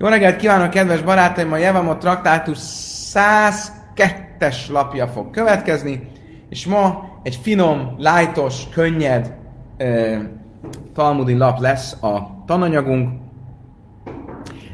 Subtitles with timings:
[0.00, 1.52] Jó reggelt kívánok, kedves barátaim!
[1.52, 6.10] A Jevamot traktátus 102-es lapja fog következni,
[6.48, 9.34] és ma egy finom, lájtos, könnyed
[9.76, 10.20] eh,
[10.94, 13.20] talmudi lap lesz a tananyagunk.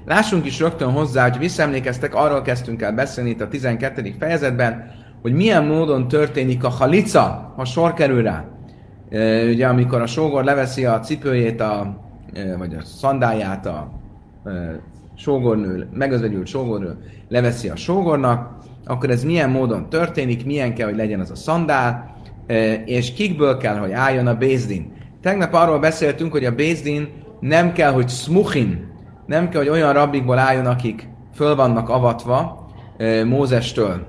[0.04, 4.14] Lássunk is rögtön hozzá, hogy visszaemlékeztek, arról kezdtünk el beszélni itt a 12.
[4.18, 4.90] fejezetben,
[5.22, 8.44] hogy milyen módon történik a halica, ha sor kerül rá.
[9.10, 11.96] E, ugye amikor a sógor leveszi a cipőjét, a,
[12.58, 14.02] vagy a szandáját a
[15.16, 16.96] sógornő, megözvegyült sógornő
[17.28, 22.16] leveszi a sógornak, akkor ez milyen módon történik, milyen kell, hogy legyen az a szandál,
[22.84, 24.92] és kikből kell, hogy álljon a Bézdin.
[25.22, 27.08] Tegnap arról beszéltünk, hogy a Bézdin
[27.40, 28.92] nem kell, hogy smuchin,
[29.26, 32.68] nem kell, hogy olyan rabbikból álljon, akik föl vannak avatva
[33.24, 34.06] Mózestől,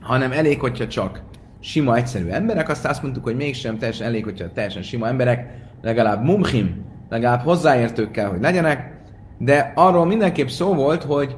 [0.00, 1.22] hanem elég, hogyha csak
[1.60, 5.50] sima, egyszerű emberek, azt azt mondtuk, hogy mégsem teljesen elég, hogyha teljesen sima emberek,
[5.82, 8.91] legalább mumchim, legalább hozzáértők kell, hogy legyenek,
[9.44, 11.36] de arról mindenképp szó volt, hogy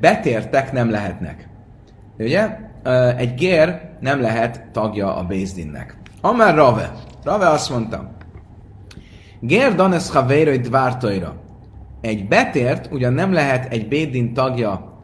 [0.00, 1.48] betértek nem lehetnek.
[2.18, 2.58] Ugye?
[3.16, 5.96] Egy gér nem lehet tagja a Bézdinnek.
[6.20, 6.92] Amár Rave.
[7.24, 8.14] Rave azt mondta,
[9.40, 11.36] Gér danes havérai dvártaira.
[12.00, 15.02] Egy betért ugyan nem lehet egy Bédin tagja,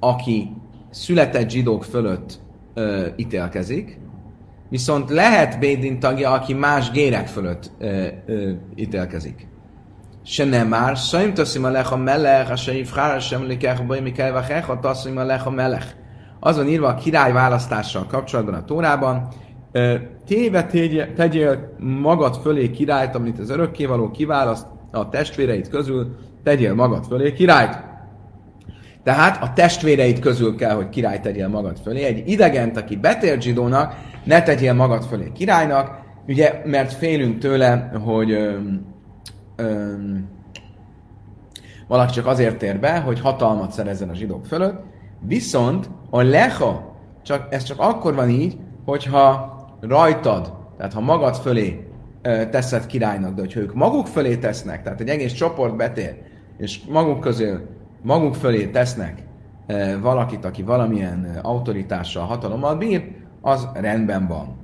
[0.00, 0.52] aki
[0.90, 2.40] született zsidók fölött
[2.74, 3.98] ö, ítélkezik,
[4.68, 9.46] viszont lehet Bédin tagja, aki más gérek fölött ö, ö, ítélkezik.
[11.34, 15.46] Taszim alech a melech, a se ifrár, sem likech, baj mikel vachech, a taszim alech
[15.46, 15.86] a melech.
[16.40, 19.28] Azon írva a király választással kapcsolatban a Tórában,
[20.26, 20.66] téve
[21.16, 27.90] tegyél magad fölé királyt, amit az örökkévaló kiválaszt a testvéreit közül, tegyél magad fölé királyt.
[29.02, 32.04] Tehát a testvéreid közül kell, hogy király tegyél magad fölé.
[32.04, 38.56] Egy idegent, aki betért zsidónak, ne tegyél magad fölé királynak, ugye, mert félünk tőle, hogy
[39.62, 40.28] öm,
[41.88, 44.82] valaki csak azért tér be, hogy hatalmat szerezzen a zsidók fölött,
[45.20, 51.86] viszont a leha, csak, ez csak akkor van így, hogyha rajtad, tehát ha magad fölé
[52.22, 56.16] ö, teszed királynak, de hogyha ők maguk fölé tesznek, tehát egy egész csoport betér,
[56.58, 57.68] és maguk közül
[58.02, 59.22] maguk fölé tesznek
[59.66, 63.04] e, valakit, aki valamilyen autoritással, hatalommal bír,
[63.40, 64.61] az rendben van.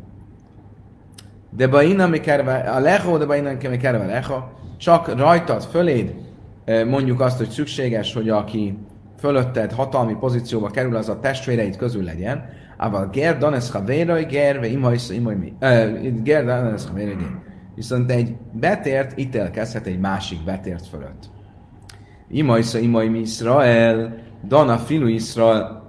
[1.50, 4.42] De baina mi kerve, a leho, de baina mi kerve leho,
[4.76, 6.14] csak rajtad, föléd
[6.86, 8.78] mondjuk azt, hogy szükséges, hogy aki
[9.18, 12.44] fölötted hatalmi pozícióba kerül, az a testvéreid közül legyen,
[12.76, 15.52] Ával ger danes havéraj ger, ve imajsz imaj mi.
[16.22, 17.16] Ger danes havéraj.
[17.74, 21.30] Viszont egy betért ítélkezhet egy másik betért fölött.
[22.28, 25.82] Imajsza imaj mi Israel, Dana filu Israel.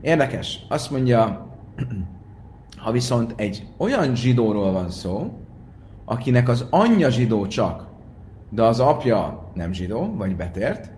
[0.00, 1.46] Érdekes, azt mondja,
[2.84, 5.38] ha viszont egy olyan zsidóról van szó,
[6.04, 7.86] akinek az anyja zsidó csak,
[8.50, 10.90] de az apja nem zsidó, vagy betért,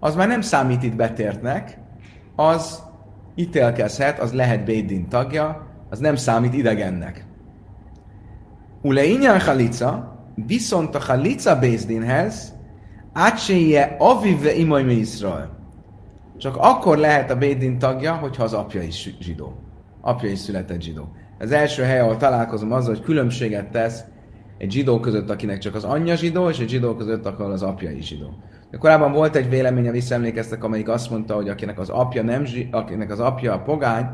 [0.00, 1.78] az már nem számít itt betértnek,
[2.36, 2.82] az
[3.34, 7.26] ítélkezhet, az lehet Bédin tagja, az nem számít idegennek.
[8.82, 12.54] Ule inyan halica, viszont a halica Bézdinhez
[13.12, 15.58] Átséje avive imaj Israel.
[16.36, 19.62] Csak akkor lehet a Bédin tagja, hogyha az apja is zsidó.
[20.04, 21.08] Apja is született zsidó.
[21.38, 24.04] Az első hely, ahol találkozom azzal, hogy különbséget tesz
[24.58, 27.90] egy zsidó között, akinek csak az anyja zsidó, és egy zsidó között, ahol az apja
[27.90, 28.26] is zsidó.
[28.70, 33.10] De korábban volt egy vélemény, visszaemlékeztek, amelyik azt mondta, hogy akinek az apja nem akinek
[33.10, 34.06] az apja a pogány,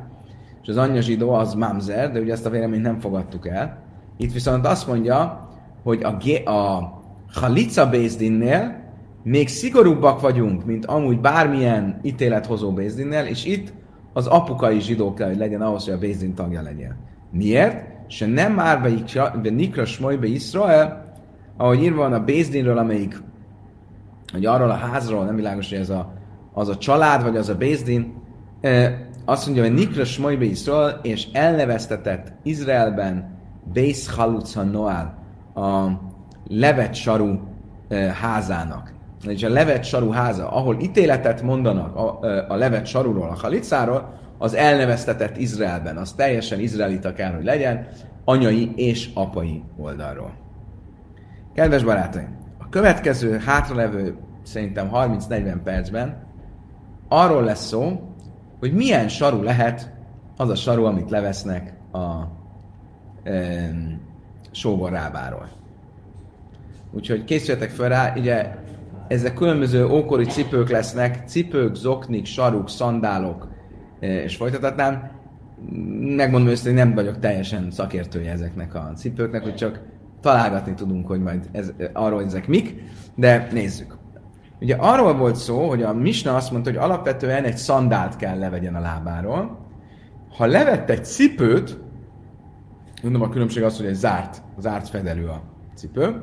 [0.63, 3.83] és az anyja zsidó, az mamzer, de ugye ezt a véleményt nem fogadtuk el.
[4.17, 5.49] Itt viszont azt mondja,
[5.83, 6.93] hogy a, a
[7.33, 8.87] Halica Bézdinnél
[9.23, 13.73] még szigorúbbak vagyunk, mint amúgy bármilyen ítélethozó Bézdinnél, és itt
[14.19, 16.97] az apukai zsidó kell, hogy legyen ahhoz, hogy a Bézdin tagja legyen.
[17.31, 17.87] Miért?
[18.07, 18.83] Se nem már
[19.43, 21.13] be Nikra Smolybe Israel,
[21.57, 23.23] ahogy írva van a Bézdinről, amelyik,
[24.33, 26.13] hogy arról a házról, nem világos, hogy ez a,
[26.53, 28.15] az a család, vagy az a Bézdin,
[29.25, 33.39] azt mondja, hogy Nikra Smolybe Israel, és elneveztetett Izraelben
[33.73, 35.19] Bész Haluca Noál,
[35.55, 35.87] a
[36.49, 37.41] levet sarú
[38.21, 38.93] házának
[39.27, 42.19] és a levet saru háza, ahol ítéletet mondanak a,
[42.49, 47.87] a levet saruról, a halicáról, az elneveztetett Izraelben, az teljesen izraelita kell, hogy legyen,
[48.25, 50.33] anyai és apai oldalról.
[51.55, 56.27] Kedves barátaim, a következő hátralevő szerintem 30-40 percben
[57.09, 58.13] arról lesz szó,
[58.59, 59.93] hogy milyen saru lehet
[60.37, 62.23] az a saru, amit levesznek a
[63.29, 63.71] e,
[64.51, 65.49] sógor rábáról.
[66.91, 68.55] Úgyhogy készüljetek fel rá, ugye
[69.09, 73.49] ezek különböző ókori cipők lesznek, cipők, zoknik, saruk, szandálok,
[74.01, 75.11] eh, és folytathatnám.
[76.01, 79.81] Megmondom őszintén, nem vagyok teljesen szakértője ezeknek a cipőknek, hogy csak
[80.21, 82.83] találgatni tudunk, hogy majd ez, arról ezek mik,
[83.15, 83.97] de nézzük.
[84.61, 88.75] Ugye arról volt szó, hogy a Misna azt mondta, hogy alapvetően egy szandált kell levegyen
[88.75, 89.59] a lábáról.
[90.37, 91.79] Ha levett egy cipőt,
[93.03, 95.43] mondom a különbség az, hogy egy zárt, zárt fedelő a
[95.75, 96.23] cipő,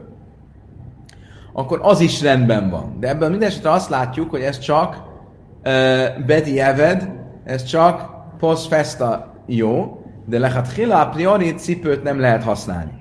[1.58, 2.98] akkor az is rendben van.
[3.00, 7.12] De ebből minden esetre azt látjuk, hogy ez csak uh, Bedi Eved,
[7.44, 8.10] ez csak
[8.40, 12.92] post festa jó, de lehet hila a priori cipőt nem lehet használni.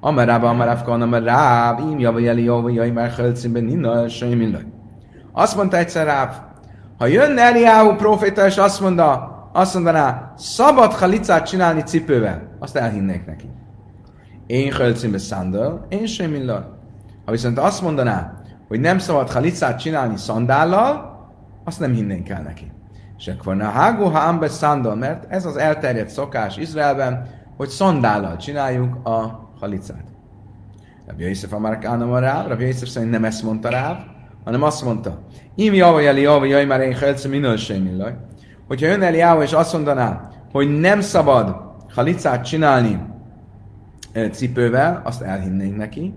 [0.00, 4.56] Amarába, amaráfka, amaráb, im java jeli java jaj, már hölcimben ninna, semmi
[5.32, 6.34] Azt mondta egyszer Ráv,
[6.98, 13.26] ha jönne Eliáhu proféta, és azt mondta, azt mondaná, szabad halicát csinálni cipővel, azt elhinnék
[13.26, 13.50] neki.
[14.46, 16.44] Én hölcimbe szandal, én semmi
[17.28, 18.34] Ha viszont azt mondaná,
[18.68, 21.16] hogy nem szabad halicát csinálni szandállal,
[21.64, 22.72] azt nem hinnénk el neki.
[23.18, 27.26] És akkor na hágó ha ambe szandal, mert ez az elterjedt szokás Izraelben,
[27.56, 30.04] hogy szandállal csináljuk a halicát.
[31.06, 33.96] Rabbi Yosef Amarkánam a ráv, Rabbi Yosef szerint nem ezt mondta ráv,
[34.44, 35.18] hanem azt mondta,
[35.54, 38.02] Im java jeli java jaj, már én helcem minől sem
[38.66, 41.56] Hogyha jön Eliáhu és azt mondaná, hogy nem szabad
[41.94, 43.00] halicát csinálni
[44.32, 46.14] cipővel, azt elhinnénk neki.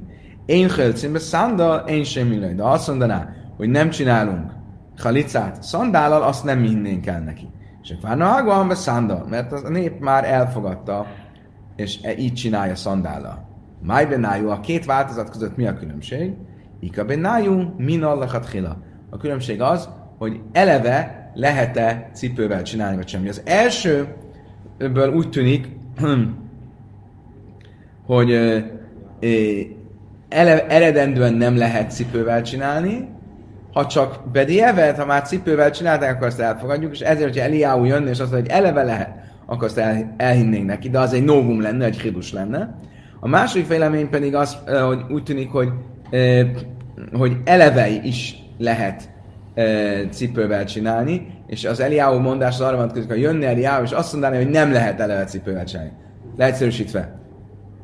[0.52, 4.52] Én helcembe szándal, én sem De azt mondaná, hogy nem csinálunk
[4.98, 7.50] halicát szandállal, azt nem hinnénk el neki.
[7.84, 11.08] És akkor Várna be szándal, mert a nép már elfogadta,
[11.76, 13.48] és e, így csinálja szandállal.
[13.82, 14.06] Máj
[14.46, 16.34] a két változat között mi a különbség?
[16.80, 18.06] Ika benájú, min
[18.52, 18.78] hila.
[19.10, 23.30] A különbség az, hogy eleve lehet-e cipővel csinálni, vagy semmi.
[23.30, 25.70] Az elsőből úgy tűnik,
[28.06, 28.32] hogy
[30.32, 33.10] ele, eredendően nem lehet cipővel csinálni,
[33.74, 38.10] ha csak bedievet, ha már cipővel csinálták, akkor azt elfogadjuk, és ezért, hogyha Eliáú jönne,
[38.10, 39.10] és azt mondja, hogy eleve lehet,
[39.46, 42.76] akkor azt el, elhinnénk neki, de az egy novum lenne, egy hidus lenne.
[43.20, 45.70] A második vélemény pedig az, hogy úgy tűnik, hogy,
[47.14, 49.10] hogy eleve is lehet
[50.10, 54.36] cipővel csinálni, és az Eliáú mondás az arra van, hogy jönne Eliáú, és azt mondaná,
[54.36, 55.92] hogy nem lehet eleve cipővel csinálni.
[56.38, 57.20] Leegyszerűsítve.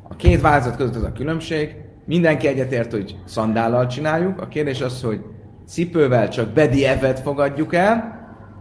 [0.03, 1.75] A két változat között az a különbség,
[2.07, 5.21] mindenki egyetért, hogy szandállal csináljuk, a kérdés az, hogy
[5.67, 8.15] cipővel csak Bedi Evet fogadjuk el,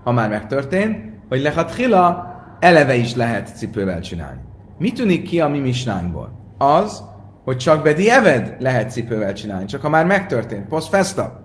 [0.04, 0.96] ha már megtörtént,
[1.28, 4.40] hogy lehat hila eleve is lehet cipővel csinálni.
[4.78, 6.30] Mi tűnik ki a mi misnánkból?
[6.58, 7.02] Az,
[7.44, 11.40] hogy csak Bedi Eved lehet cipővel csinálni, csak ha már megtörtént, post festa.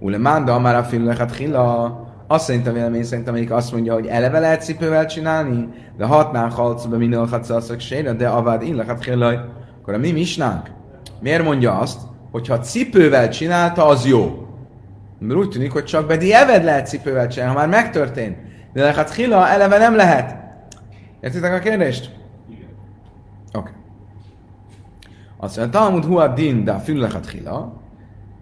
[0.00, 3.92] Ule manda, már a film lehat hila, azt szerint a vélemény szerint, amelyik azt mondja,
[3.92, 9.63] hogy eleve lehet cipővel csinálni, de hatnán halcba minden hatszaszak sére, de avad in hila,
[9.84, 10.70] akkor a mi misnánk
[11.20, 12.00] miért mondja azt,
[12.30, 14.48] hogyha cipővel csinálta, az jó.
[15.18, 18.36] Mert úgy tűnik, hogy csak Bedi Eved lehet cipővel csinálni, ha már megtörtént.
[18.72, 20.36] De lehet Hila eleve nem lehet.
[21.20, 22.10] Értitek a kérdést?
[22.48, 22.58] Oké.
[23.52, 23.72] Okay.
[25.36, 27.82] Azt mondja, Talmud Huad Din, de Füllechat Hila.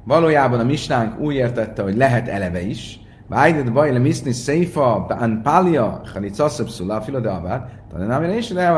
[0.04, 3.00] Valójában a misnánk úgy értette, hogy lehet eleve is.
[3.28, 7.81] Vájdet baj le miszni széfa, an pália, halicaszöbb szulá, fila de avár.
[7.92, 8.68] Talán nem is, de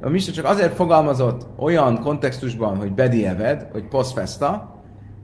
[0.00, 4.74] A misna csak azért fogalmazott olyan kontextusban, hogy Bedi Eved, hogy poszfesta,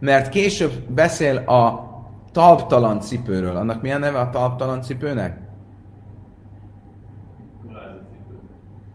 [0.00, 1.88] mert később beszél a
[2.32, 3.56] talptalan cipőről.
[3.56, 5.38] Annak milyen neve a talptalan cipőnek?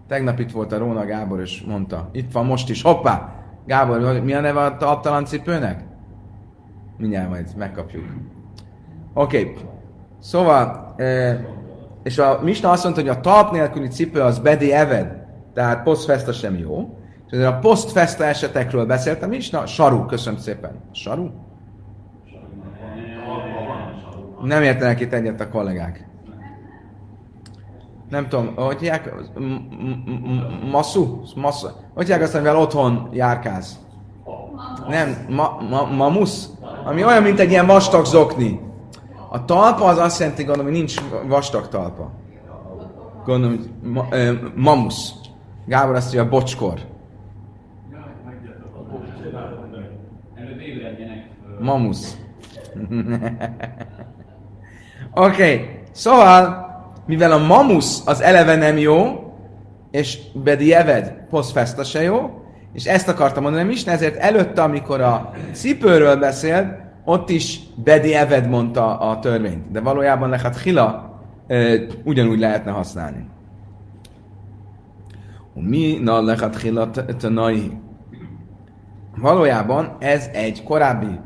[0.07, 3.33] Tegnap itt volt a Róna Gábor, és mondta, itt van most is, hoppá!
[3.65, 5.83] Gábor, mi a neve a talptalan cipőnek?
[6.97, 8.05] Mindjárt majd megkapjuk.
[9.13, 9.53] Oké, okay.
[10.19, 11.63] szóval, e,
[12.05, 16.31] és a Misna azt mondta, hogy a talp nélküli cipő az bedi eved, tehát posztfesta
[16.31, 16.97] sem jó.
[17.25, 20.71] És ezért a posztfesta esetekről beszéltem is, na, saru, köszönöm szépen.
[20.91, 21.29] Saru?
[24.41, 26.07] Nem értenek itt egyet a kollégák.
[28.09, 29.13] Nem tudom, hogy hívják?
[30.71, 31.21] Massu?
[31.35, 31.67] Massu?
[31.93, 33.75] Hogy hívják azt, amivel otthon járkálsz?
[34.87, 36.49] Nem, ma, ma, mamusz?
[36.83, 38.59] Ami olyan, mint egy ilyen vastag zokni.
[39.29, 40.95] A talpa az azt jelenti, gondolom, hogy nincs
[41.27, 42.11] vastag talpa.
[43.25, 45.13] Gondolom, hogy ma, ö, mamusz.
[45.65, 46.79] Gábor azt mondja, bocskor.
[51.59, 52.17] Mamusz.
[55.13, 55.69] Oké, okay.
[55.91, 56.65] szóval,
[57.05, 59.25] mivel a mamusz az eleve nem jó,
[59.91, 65.31] és Bedi Eved poszfesta se jó, és ezt akartam mondani is, ezért előtte, amikor a
[65.51, 72.39] cipőről beszélt, ott is Bedi Eved mondta a törvényt, de valójában lehet hila e, ugyanúgy
[72.39, 73.27] lehetne használni.
[75.53, 77.71] Mi na lehet hila tanai?
[79.17, 81.19] Valójában ez egy korábbi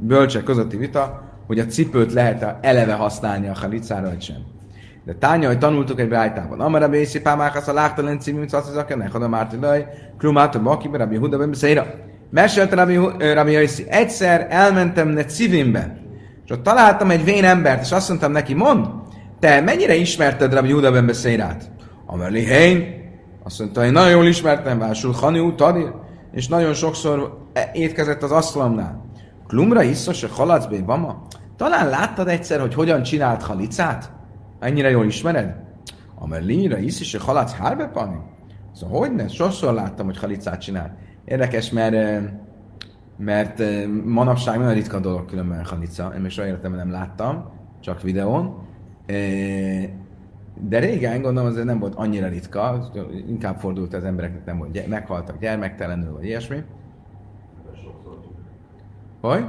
[0.00, 4.36] bölcsek közötti vita, hogy a cipőt lehet eleve használni a halicára, vagy sem.
[5.04, 6.60] De tánya, hogy tanultuk egy beállítában.
[6.60, 9.86] Amara bészi pámákasz a lágtalen című azt az a márti laj,
[10.18, 11.38] krumát a baki, rabbi huda.
[12.30, 12.96] Mesélte Rabbi,
[13.34, 15.98] Rabbi Jaiszi, egyszer elmentem ne civimbe,
[16.44, 18.86] és ott találtam egy vén embert, és azt mondtam neki, mond,
[19.40, 21.70] te mennyire ismerted Rabbi Juda ben beszélát?
[22.06, 22.84] Amerli Hein,
[23.42, 25.86] azt mondta, én nagyon jól ismertem, Vásul Hani Tadi,
[26.32, 29.04] és nagyon sokszor e- étkezett az asztalomnál.
[29.46, 31.22] Klumra iszos a halacbé bama?
[31.56, 34.12] Talán láttad egyszer, hogy hogyan csinált halicát?
[34.60, 35.54] Ennyire jól ismered?
[36.14, 38.16] Amerlinra isz is a halac hárbepani?
[38.74, 39.28] Szóval hogy ne?
[39.28, 40.98] Sokszor láttam, hogy halicát csinál.
[41.26, 42.22] Érdekes, mert,
[43.16, 43.62] mert
[44.04, 46.12] manapság nagyon ritka dolog különben halica.
[46.14, 48.66] Én még soha életemben nem láttam, csak videón.
[50.60, 52.90] De régen gondolom azért nem volt annyira ritka,
[53.28, 56.62] inkább fordult az embereknek, nem volt, meghaltak gyermektelenül, vagy ilyesmi.
[59.20, 59.44] Hogy?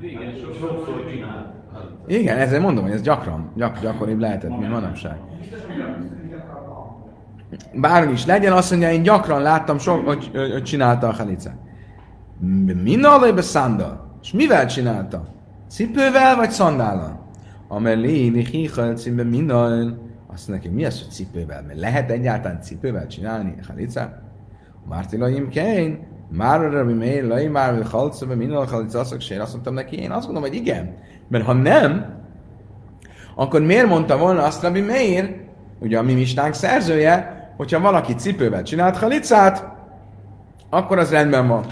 [0.00, 1.04] Igen, sokszor
[2.06, 5.18] Igen, ezzel mondom, hogy ez gyakran, gyak, gyakoribb lehetett, mint manapság.
[7.74, 11.56] Bármi is legyen, azt mondja, én gyakran láttam, so, hogy, hogy csinálta a halicát.
[12.82, 14.18] Minnal szándal?
[14.22, 15.24] És mivel csinálta?
[15.68, 17.28] Cipővel vagy szandállal?
[17.68, 19.98] Amelé, nihichal cimbe minnal.
[20.32, 21.62] Azt mondja, mi az, hogy cipővel?
[21.66, 24.22] Mert lehet egyáltalán cipővel csinálni halicát?
[24.88, 29.52] Mártilaim Kén, már Rabbi Meir, Lai már, hogy halca, be minden halicaszok, és én azt
[29.52, 30.94] mondtam neki, én azt mondom, hogy igen.
[31.28, 32.06] Mert ha nem,
[33.34, 35.36] akkor miért mondta volna azt Rabbi Meir,
[35.80, 39.72] ugye a mi mistánk szerzője, hogyha valaki cipővel csinált halicát,
[40.70, 41.64] akkor az rendben van.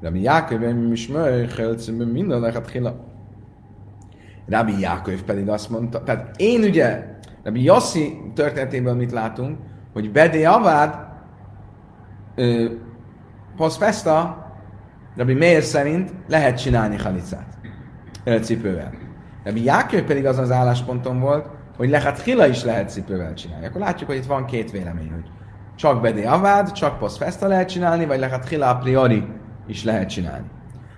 [0.00, 1.08] Rabbi Jáköv, mi is
[2.12, 2.94] minden lehet hila.
[4.48, 7.04] Rabbi Jáköv pedig azt mondta, tehát én ugye,
[7.42, 9.58] Rabbi Yossi történetében mit látunk,
[9.92, 10.94] hogy Bedé Avád
[13.56, 14.46] post festa,
[15.16, 17.58] Rabbi Meir szerint lehet csinálni halicát
[18.40, 18.92] cipővel.
[19.44, 21.46] Rabbi Jákő pedig azon az állásponton volt,
[21.76, 23.66] hogy lehet hila is lehet cipővel csinálni.
[23.66, 25.30] Akkor látjuk, hogy itt van két vélemény, hogy
[25.76, 29.24] csak bedé avád, csak post festa lehet csinálni, vagy lehet hila a priori
[29.66, 30.46] is lehet csinálni.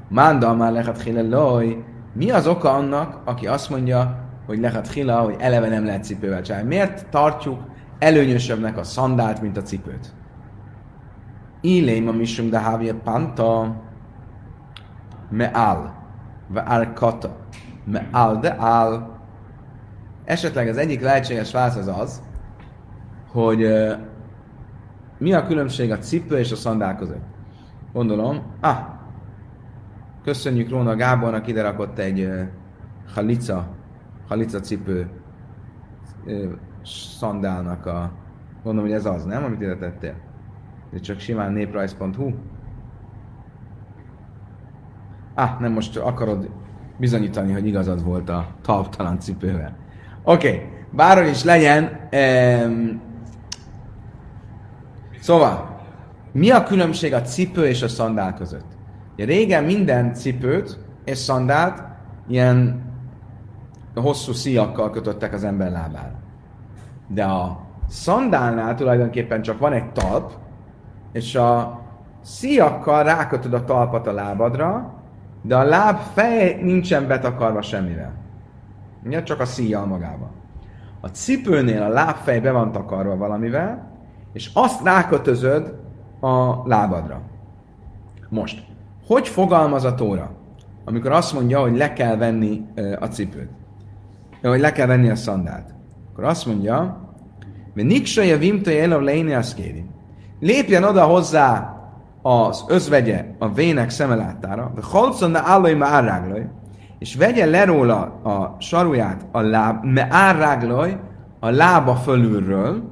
[0.09, 1.85] Manda már lehet hila loj.
[2.12, 6.43] Mi az oka annak, aki azt mondja, hogy lehet hila, hogy eleve nem lehet cipővel
[6.43, 6.69] csinálni?
[6.69, 7.61] Miért tartjuk
[7.99, 10.12] előnyösebbnek a szandált, mint a cipőt?
[11.61, 13.76] Ilém a misum de havia panta
[15.31, 16.02] meál,
[16.49, 17.37] ve kata,
[17.85, 19.12] meál de áll.
[20.33, 22.23] Esetleg az egyik lehetséges válasz az az,
[23.29, 23.67] hogy
[25.19, 27.25] mi a különbség a cipő és a szandál között.
[27.93, 28.77] Gondolom, ah,
[30.25, 32.41] köszönjük Róna Gábornak, ide rakott egy uh,
[33.15, 33.69] halica,
[34.29, 35.11] halica cipő
[36.25, 36.53] uh,
[37.19, 38.12] szandálnak a,
[38.62, 40.15] gondolom, hogy ez az, nem, amit ide tettél?
[40.95, 42.31] Ez csak simán néprajz.hu.
[45.35, 46.51] Ah, nem most akarod
[46.99, 49.82] bizonyítani, hogy igazad volt a talptalan cipővel.
[50.25, 50.69] Oké, okay.
[50.91, 53.00] bárhogy is legyen, um,
[55.21, 55.81] szóval,
[56.33, 58.67] mi a különbség a cipő és a szandál között?
[59.17, 61.83] Ja, régen minden cipőt és szandált
[62.29, 62.83] ilyen
[63.95, 66.14] hosszú szíjakkal kötöttek az ember lábára.
[67.07, 70.33] De a szandálnál tulajdonképpen csak van egy talp,
[71.12, 71.81] és a
[72.23, 74.95] szíjakkal rákötöd a talpat a lábadra,
[75.43, 78.22] de a láb fej nincsen betakarva semmivel.
[79.04, 79.23] Ugye?
[79.23, 80.30] Csak a szíjjal magában.
[81.00, 83.90] A cipőnél a lábfej be van takarva valamivel,
[84.32, 85.75] és azt rákötözöd
[86.21, 87.21] a lábadra.
[88.28, 88.64] Most,
[89.06, 90.30] hogy fogalmaz a tóra,
[90.85, 92.66] amikor azt mondja, hogy le kell venni
[93.00, 93.50] a cipőt,
[94.42, 95.75] hogy le kell venni a szandált?
[96.12, 97.00] Akkor azt mondja,
[97.75, 99.37] mert niksaja vimtaja el a léni
[100.40, 101.76] lépjen oda hozzá
[102.23, 106.49] az özvegye a vének szemelátára, de halcon állai árráglaj,
[107.02, 111.00] és vegye le róla a saruját a láb, me árráglaj,
[111.40, 112.90] a lába fölülről,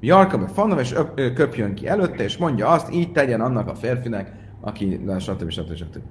[0.00, 0.94] Jarka fanna, és
[1.34, 5.50] köpjön ki előtte, és mondja azt, így tegyen annak a férfinek, aki, stb.
[5.50, 5.74] stb.
[5.74, 6.02] stb.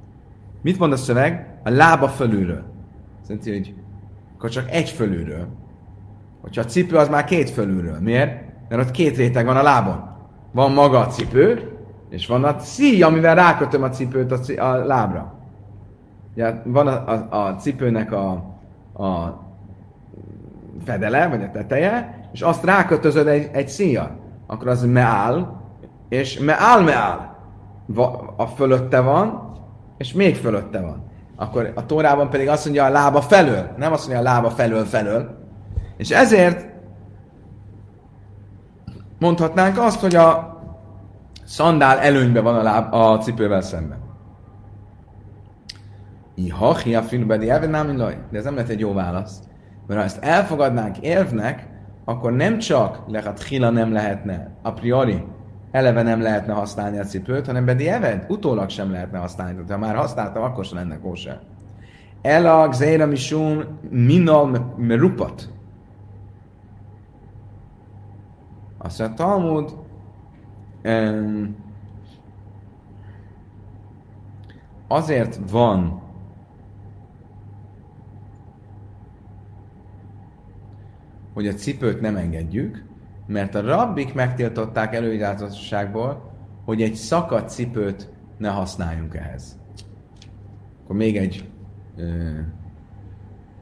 [0.62, 1.60] Mit mond a szöveg?
[1.64, 2.64] A lába fölülről.
[3.22, 3.74] Szerintem, hogy
[4.36, 5.48] akkor csak egy fölülről.
[6.42, 8.00] Hogyha a cipő, az már két fölülről.
[8.00, 8.42] Miért?
[8.70, 10.04] mert ott két réteg van a lábon.
[10.52, 11.72] Van maga a cipő,
[12.10, 15.41] és van a szíj, amivel rákötöm a cipőt a, c- a lábra.
[16.34, 18.30] Ugye, van a, a, a cipőnek a,
[19.04, 19.40] a
[20.86, 24.20] fedele, vagy a teteje, és azt rákötözöd egy, egy szíjjal.
[24.48, 25.62] Akkor az meál,
[26.10, 27.30] és meál, meál.
[28.36, 29.52] A fölötte van,
[29.98, 31.04] és még fölötte van.
[31.36, 34.86] Akkor a tórában pedig azt mondja a lába felől, nem azt mondja a lába felől
[34.86, 35.40] felől.
[35.98, 36.66] És ezért
[39.20, 40.60] mondhatnánk azt, hogy a
[41.44, 44.01] szandál előnybe van a, láb, a cipővel szemben.
[46.46, 49.42] Iha, a filmbedi elvenám, de ez nem lett egy jó válasz.
[49.88, 51.68] Mert ha ezt elfogadnánk érvnek,
[52.06, 55.24] akkor nem csak lehet hila nem lehetne a priori
[55.72, 59.54] eleve nem lehetne használni a cipőt, hanem bedi eved, utólag sem lehetne használni.
[59.54, 61.40] Tehát ha már használtam, akkor sem lenne kóser.
[62.22, 65.50] Ela gzéra misum minal merupat.
[68.78, 69.76] Azt mondja, Talmud,
[74.88, 76.01] azért van
[81.34, 82.84] hogy a cipőt nem engedjük,
[83.28, 86.32] mert a rabbik megtiltották előirányzatosságból,
[86.66, 89.60] hogy egy szakadt cipőt ne használjunk ehhez.
[90.84, 91.50] Akkor még egy
[91.98, 92.04] ö,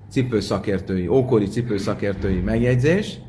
[0.10, 3.20] cipőszakértői, ókori cipőszakértői megjegyzés,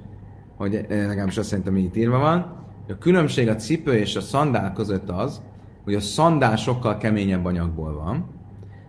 [0.57, 5.11] hogy nekem azt szerintem így írva van, a különbség a cipő és a szandál között
[5.11, 5.43] az,
[5.85, 8.15] hogy a szandál sokkal keményebb anyagból van,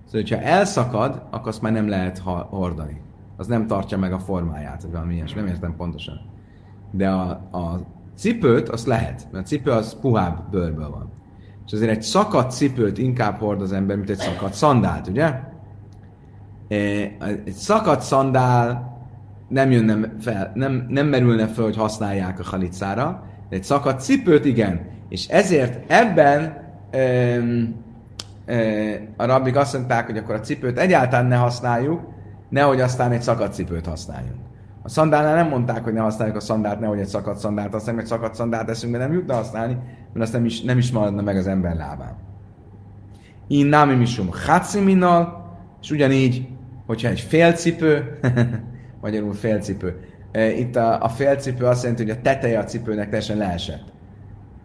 [0.06, 2.18] szóval, hogyha elszakad, akkor azt már nem lehet
[2.50, 3.02] hordani.
[3.42, 6.22] Az nem tartja meg a formáját, vagy valami ilyes, nem értem pontosan.
[6.92, 7.86] De a, a
[8.18, 11.12] cipőt azt lehet, mert a cipő az puhább bőrből van.
[11.66, 15.24] És azért egy szakadt cipőt inkább hord az ember, mint egy szakadt szandált, ugye?
[15.24, 16.76] E,
[17.46, 18.98] egy szakadt szandál
[19.48, 24.46] nem jönne fel, nem, nem merülne fel, hogy használják a halicára, de egy szakadt cipőt
[24.46, 24.82] igen.
[25.10, 26.58] És ezért ebben
[26.92, 27.76] öm,
[28.46, 32.20] ö, a rabbik azt mondták, hogy akkor a cipőt egyáltalán ne használjuk,
[32.52, 34.40] nehogy aztán egy szakadt cipőt használjunk.
[34.84, 38.12] A szandálnál nem mondták, hogy ne használjuk a szandált, nehogy egy szakadt szandált használjunk, egy
[38.12, 39.74] szakadt szandált eszünkbe nem jutna használni,
[40.14, 42.16] mert azt nem is, nem is maradna meg az ember lábán.
[43.48, 44.30] Én námi misum
[44.84, 45.50] minal,
[45.82, 46.48] és ugyanígy,
[46.86, 48.20] hogyha egy félcipő,
[49.02, 50.00] magyarul félcipő,
[50.32, 53.84] e, itt a, a félcipő azt jelenti, hogy a teteje a cipőnek teljesen leesett.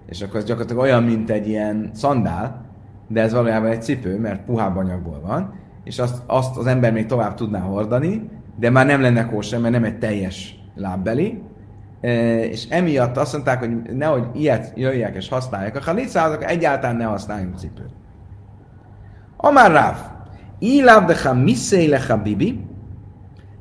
[0.06, 2.64] És akkor ez gyakorlatilag olyan, mint egy ilyen szandál,
[3.08, 5.54] de ez valójában egy cipő, mert puhább anyagból van,
[5.86, 9.72] és azt, azt az ember még tovább tudná hordani, de már nem lenne kóser, mert
[9.72, 11.42] nem egy teljes lábbeli,
[12.50, 15.76] és emiatt azt mondták, hogy nehogy ilyet jöjjek és használják.
[15.76, 17.90] A halicázok egyáltalán ne használjunk cipőt.
[19.36, 19.96] Amár ráv,
[20.58, 22.66] Iláb de ha misszé lecha bibi,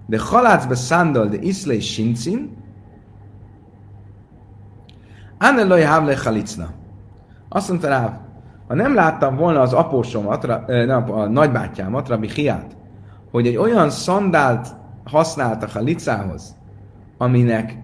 [0.05, 2.63] de halác be szándal de iszlé sincin,
[5.38, 6.69] Anne loj havle halicna.
[7.49, 8.24] Azt mondta rá,
[8.67, 12.78] ha nem láttam volna az apósomat, nem, a nagybátyámat, Rabbi Hiát,
[13.32, 14.67] hogy egy olyan szandált
[15.04, 16.56] használtak a licához,
[17.17, 17.78] aminek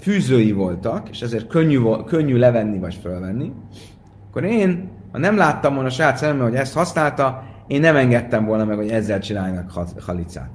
[0.00, 3.52] fűzői voltak, és ezért könnyű, könnyű levenni vagy fölvenni,
[4.28, 8.44] akkor én, ha nem láttam volna a saját szememmel, hogy ezt használta, én nem engedtem
[8.44, 9.70] volna meg, hogy ezzel csináljanak
[10.06, 10.50] halicát.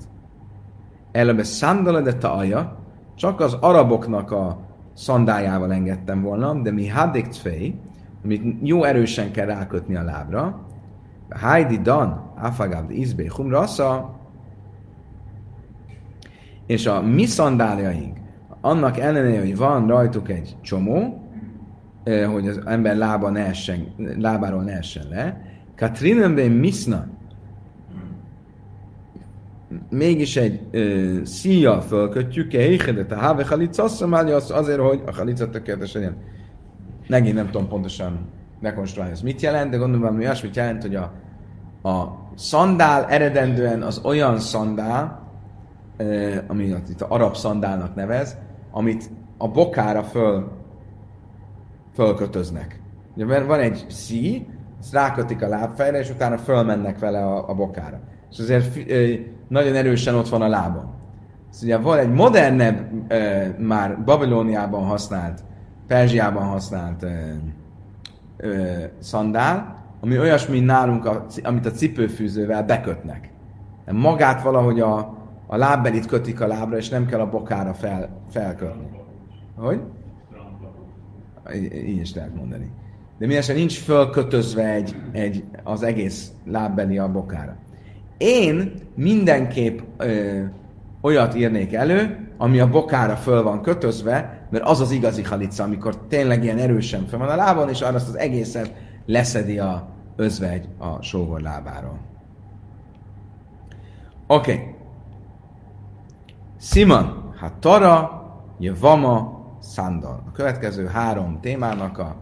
[1.12, 2.78] Elebe szandala de taaja,
[3.16, 4.60] csak az araboknak a
[4.94, 7.76] szandájával engedtem volna, de mi hadik fej,
[8.24, 10.68] amit jó erősen kell rákötni a lábra,
[11.30, 14.20] Heidi Dan, Afagab Izbe Humrasa,
[16.66, 18.18] és a mi szandáljaink,
[18.62, 21.24] annak ellenére, hogy van rajtuk egy csomó,
[22.32, 25.42] hogy az ember lába ne essen, lábáról ne essen le,
[25.76, 27.08] Katrinenben Misna,
[29.90, 35.50] mégis egy ö, szíjjal fölkötjük, de a háve halica, azt az azért, hogy a halica
[35.50, 36.18] tökéletes legyen.
[37.10, 38.30] Megint nem tudom pontosan
[38.62, 41.12] rekonstruálni, ez mit jelent, de gondolom, hogy olyasmit jelent, hogy a,
[41.90, 45.28] a szandál eredendően az olyan szandál,
[46.48, 48.38] ami itt a arab szandálnak nevez,
[48.72, 50.52] amit a bokára föl,
[51.94, 52.82] fölkötöznek.
[53.16, 54.48] Ugye, van egy szí,
[54.80, 58.00] ezt rákötik a lábfejre, és utána fölmennek vele a, a bokára.
[58.32, 58.78] És azért
[59.48, 60.94] nagyon erősen ott van a lábam.
[61.52, 62.88] Ez ugye van egy modernebb,
[63.58, 65.44] már Babilóniában használt,
[65.90, 67.06] Perzsiában használt
[69.00, 73.30] szandál, ami olyasmi nálunk, a, amit a cipőfűzővel bekötnek.
[73.92, 78.88] Magát valahogy a, a lábbelit kötik a lábra, és nem kell a bokára fel, felkötni.
[79.56, 79.82] Hogy?
[81.74, 82.72] Így is lehet mondani.
[83.18, 87.56] De mindesen nincs fölkötözve egy, egy, az egész lábbeli a bokára.
[88.18, 90.42] Én mindenképp ö,
[91.02, 95.98] olyat írnék elő, ami a bokára föl van kötözve, mert az az igazi halica, amikor
[96.08, 98.74] tényleg ilyen erősen föl van a lábon, és arra azt az egészet
[99.06, 102.00] leszedi a özvegy a sógor lábáról.
[104.28, 104.52] Oké.
[104.52, 104.76] Okay.
[106.60, 108.24] Simon, hát Tara,
[108.58, 110.24] Jevama, Szandal.
[110.28, 112.16] A következő három témának a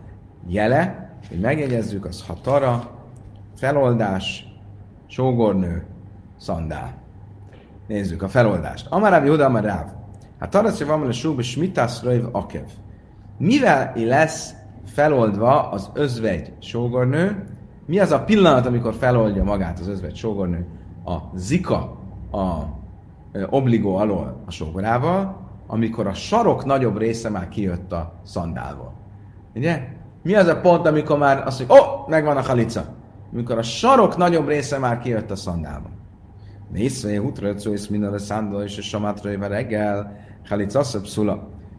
[0.47, 2.91] jele, hogy megjegyezzük, az Hatara,
[3.56, 4.45] feloldás,
[5.08, 5.86] sógornő,
[6.38, 6.93] szandál.
[7.88, 8.88] Nézzük a feloldást.
[8.89, 9.96] Amaráv Jóda Amaráv.
[10.39, 12.65] Hát Tarasz van a súbe smitász röjv akev.
[13.38, 14.54] Mivel lesz
[14.86, 17.43] feloldva az özvegy sógornő,
[17.86, 20.65] mi az a pillanat, amikor feloldja magát az özvegy sógornő?
[21.06, 21.97] A zika,
[22.32, 22.63] a
[23.50, 28.93] obligó alól a sógorával, amikor a sarok nagyobb része már kijött a szandálból.
[29.56, 29.88] Ugye?
[30.23, 32.86] Mi az a pont, amikor már azt mondjuk, ó, oh, megvan a halica.
[33.34, 35.89] Amikor a sarok nagyobb része már kijött a szandálba.
[36.71, 40.17] Nézve, hutra és minden a szándó és a samátra reggel,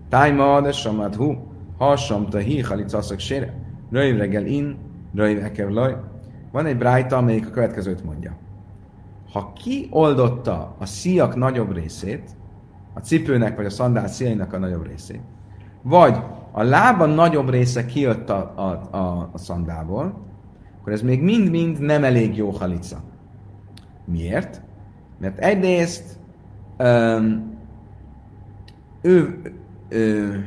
[0.09, 1.35] Tájma, de samát hu,
[1.79, 3.55] hasam te hi halicaszak sére,
[3.91, 4.77] röjv reggel in,
[5.15, 5.97] röjv ekev laj.
[6.53, 8.37] Van egy brájta, amelyik a következőt mondja.
[9.33, 12.31] Ha kioldotta a szíjak nagyobb részét,
[12.95, 15.21] a cipőnek vagy a szandál szíjainak a nagyobb részét,
[15.83, 16.17] vagy
[16.53, 20.27] a lába nagyobb része kijött a, a, a, a szandálból,
[20.81, 22.97] akkor ez még mind-mind nem elég jó halica.
[24.05, 24.63] Miért?
[25.19, 26.19] Mert egyrészt
[29.09, 29.41] ő,
[29.89, 30.45] ő,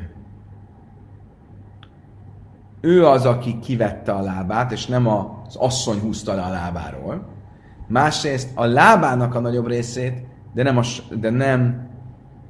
[2.81, 7.25] ő az, aki kivette a lábát, és nem az asszony húzta le a lábáról.
[7.87, 10.81] Másrészt a lábának a nagyobb részét, de nem a,
[11.19, 11.89] de nem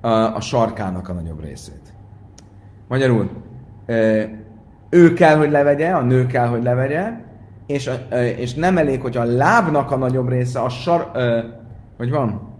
[0.01, 1.93] a, a sarkának a nagyobb részét.
[2.87, 3.29] Magyarul,
[4.89, 7.11] ő kell, hogy levegye, a nő kell, hogy levegye,
[7.65, 7.89] és,
[8.37, 11.11] és nem elég, hogy a lábnak a nagyobb része, a sar...
[11.97, 12.50] Hogy van?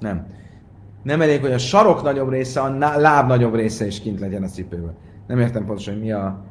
[0.00, 0.26] Nem.
[1.02, 4.46] Nem elég, hogy a sarok nagyobb része, a láb nagyobb része is kint legyen a
[4.46, 4.94] cipőből.
[5.26, 6.44] Nem értem pontosan, hogy mi a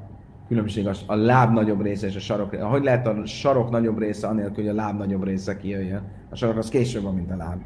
[0.47, 2.63] különbség a, a láb nagyobb része és a sarok része.
[2.63, 6.01] Hogy lehet a sarok nagyobb része anélkül, hogy a láb nagyobb része kijöjjön?
[6.29, 7.61] A sarok az később van, mint a láb.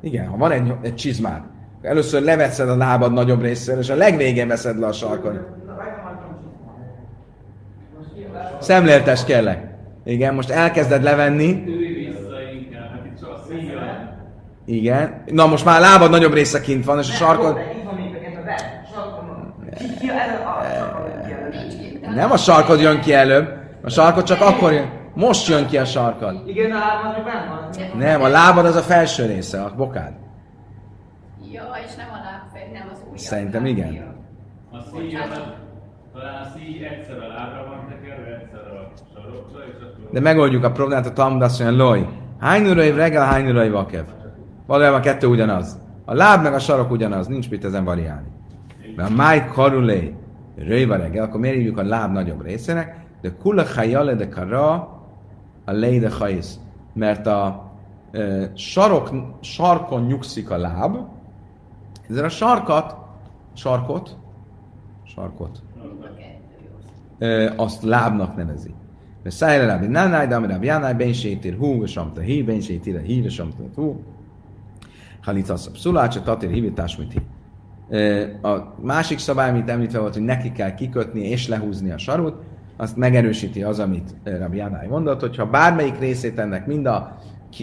[0.00, 1.42] Igen, ha van egy, egy csizmád,
[1.82, 5.40] először leveszed a lábad nagyobb részéről, és a legvégén veszed le a sarkon.
[8.60, 9.74] Szemléltes kérlek.
[10.04, 11.64] Igen, most elkezded levenni.
[14.64, 15.22] Igen.
[15.26, 17.58] Na most már a lábad nagyobb része kint van, és a sarkon...
[22.14, 23.48] Nem a sarkod jön ki előbb.
[23.82, 24.90] A sarkod csak akkor jön.
[25.14, 26.48] Most jön ki a sarkad.
[26.48, 27.98] Igen, a lábad benne van.
[27.98, 30.12] Nem, a lábad az a felső része, a bokád.
[31.52, 33.18] Ja, és nem a lábfej, nem az ujjad.
[33.18, 34.14] Szerintem igen.
[34.72, 35.18] A szíj,
[36.12, 40.10] talán a szíj egyszer a lábra van tekerve, egyszer a sarokra, és akkor...
[40.10, 42.08] De megoldjuk a problémát, a Talmud azt mondja, Loj,
[42.40, 44.04] hány urai reggel, hány urai vakev.
[44.66, 45.78] Valójában a kettő ugyanaz.
[46.04, 48.28] A láb meg a sarok ugyanaz, nincs mit ezen variálni.
[48.96, 50.14] De a máj karulé,
[50.56, 53.04] röjva reggel, akkor miért a láb nagyobb részének?
[53.20, 54.72] De kula hajale de kara,
[55.64, 56.58] a leide hajsz.
[56.92, 57.72] Mert a
[58.12, 60.96] e, sarok, sarkon nyugszik a láb,
[62.10, 62.96] ezzel a sarkat,
[63.52, 64.16] sarkot,
[65.04, 65.62] sarkot,
[67.18, 68.74] e, azt lábnak nevezi.
[69.22, 71.14] Mert szájra lábi nánáj, de amire jánáj,
[71.58, 74.02] hú, és amta hí, ben hí, és amta hú.
[75.24, 77.14] Halicasz pszulácsa, tatér hívítás, mint.
[78.42, 82.42] A másik szabály, amit említve volt, hogy neki kell kikötni és lehúzni a sarut,
[82.76, 87.18] azt megerősíti az, amit Rabbi Jánály mondott, hogyha bármelyik részét ennek mind a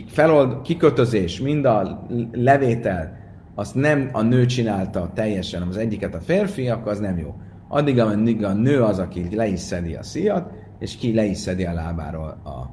[0.07, 3.17] felold, kikötözés, mind a levétel,
[3.55, 7.35] azt nem a nő csinálta teljesen, hanem az egyiket a férfi, akkor az nem jó.
[7.67, 11.37] Addig, amíg a nő az, aki le is szedi a szíjat, és ki le is
[11.37, 12.69] szedi a lábáról a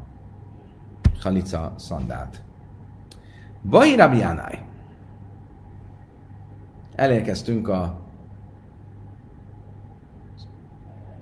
[1.20, 2.42] halica szandát.
[3.62, 4.58] Bai Rabbi Jánály.
[6.98, 8.00] Elérkeztünk a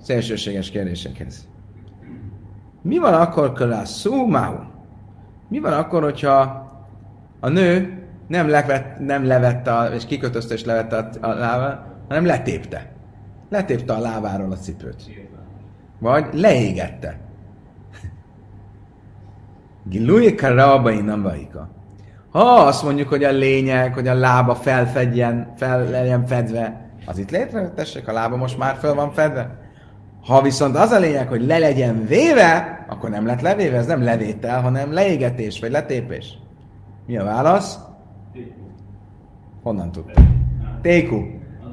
[0.03, 1.49] szélsőséges kérdésekhez.
[2.83, 4.57] Mi van akkor, köle szómáú?
[5.49, 6.41] Mi van akkor, hogyha
[7.41, 12.27] a nő nem, levett, nem levette, a, és kikötözte és levette a, a lábát, hanem
[12.27, 12.93] letépte.
[13.49, 15.11] Letépte a lábáról a cipőt.
[15.99, 17.21] Vagy leégette.
[19.85, 21.76] Gilúj karabai nem vaika.
[22.37, 27.31] Ha azt mondjuk, hogy a lényeg, hogy a lába felfedjen, fel legyen fedve, az itt
[27.31, 29.59] létre, tessék, a lába most már fel van fedve.
[30.27, 34.03] Ha viszont az a lényeg, hogy le legyen véve, akkor nem lett levéve, ez nem
[34.03, 36.38] levétel, hanem leégetés vagy letépés.
[37.07, 37.79] Mi a válasz?
[39.62, 40.05] Honnan tud?
[40.83, 41.22] Téku.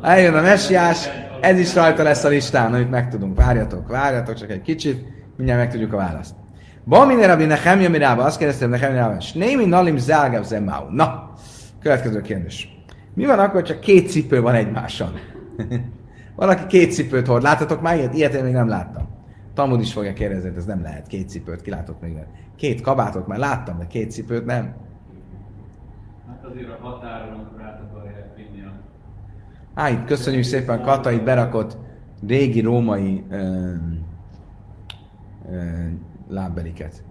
[0.02, 1.10] Eljön a messiás,
[1.42, 3.38] ez is rajta lesz a listán, amit megtudunk.
[3.38, 5.06] Várjatok, várjatok csak egy kicsit,
[5.38, 6.36] mindjárt megtudjuk a választ.
[6.86, 10.90] Ba minden rabbi Nehemja mirába, azt kérdeztem Nehemja mirába, és némi nalim zálgav zemáu.
[10.90, 11.34] Na,
[11.80, 12.86] következő kérdés.
[13.14, 15.12] Mi van akkor, csak két cipő van egymáson?
[16.36, 17.44] Valaki két cipőt hord.
[17.44, 18.14] Láttatok már ilyet?
[18.14, 19.08] Ilyet én még nem láttam.
[19.54, 21.08] Talmud is fogja kérdezni, ez nem lehet.
[21.08, 22.26] Két cipőt kilátok még nem.
[22.56, 24.76] Két kabátot már láttam, de két cipőt nem.
[26.28, 28.72] Hát azért a határon, amikor át akarják vinni a...
[29.74, 31.78] Á, itt köszönjük szépen Kata, itt berakott
[32.28, 33.74] régi római ö,
[35.52, 35.64] ö,
[36.34, 37.04] lábbeliket.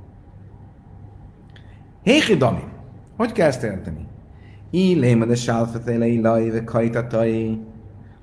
[2.03, 2.65] Héhi Dami,
[3.17, 4.07] hogy kell ezt érteni?
[4.71, 7.61] Í léma de sálfetéle illai, kajtatai.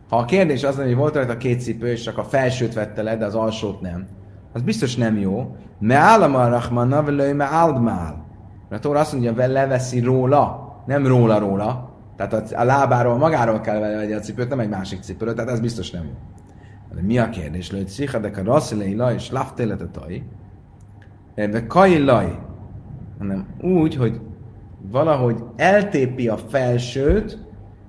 [0.10, 3.18] Ha a kérdés az, hogy volt rajta két cipő, és csak a felsőt vette le,
[3.18, 4.08] de az alsót nem,
[4.54, 5.56] az biztos nem jó.
[5.80, 8.26] Me állam a rahman navelői, me áldmál.
[8.70, 14.20] Mert a azt mondja, leveszi róla, nem róla-róla, tehát a, lábáról magáról kell vegye a
[14.20, 16.12] cipőt, nem egy másik cipőről, tehát ez biztos nem jó.
[16.96, 17.70] De mi a kérdés?
[17.70, 20.24] Hogy szihadek a rasszilei laj és laftéletetai,
[21.48, 22.40] de kai laj,
[23.18, 24.22] hanem úgy, hogy
[24.92, 27.38] valahogy eltépi a felsőt,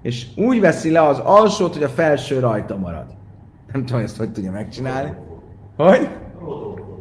[0.02, 3.06] és úgy veszi le az alsót, hogy a felső rajta marad.
[3.72, 5.14] Nem tudom, ezt hogy tudja megcsinálni.
[5.76, 6.08] Hogy?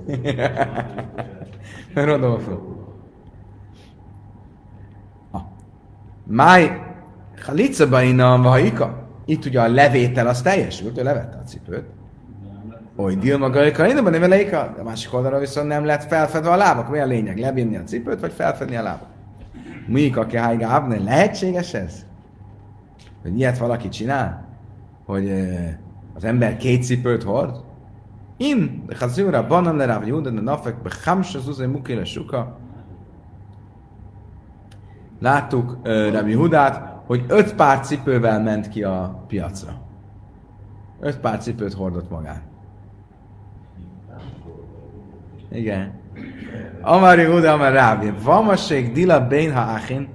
[1.94, 2.52] Rodolfo.
[5.32, 5.42] Ah.
[6.24, 6.82] Máj
[7.46, 9.08] Halica baina vahika.
[9.26, 11.99] Itt ugye a levétel az teljesült, ő levette a cipőt.
[13.00, 14.04] Oly Dilma Galika, én nem
[14.76, 16.90] de a másik oldalra viszont nem lett felfedve a lábak.
[16.90, 17.38] Mi a lényeg?
[17.38, 19.08] Levinni a cipőt, vagy felfedni a lábak?
[19.88, 20.68] Mi a hájga
[21.04, 22.06] Lehetséges ez?
[23.22, 24.48] Hogy ilyet valaki csinál?
[25.06, 25.32] Hogy
[26.14, 27.64] az ember két cipőt hord?
[28.38, 32.58] In, de chazura, banan le Rav Yehuda, de nafek, be chamsa zuzai mukile suka.
[35.20, 39.72] Láttuk uh, Rav Yehudát, hogy öt pár cipővel ment ki a piacra.
[41.00, 42.49] Öt pár cipőt hordott magán.
[45.52, 45.92] Igen.
[46.82, 48.14] Amari Uda, Amar Rábi.
[48.24, 50.08] Vamaség dila bein ha achin,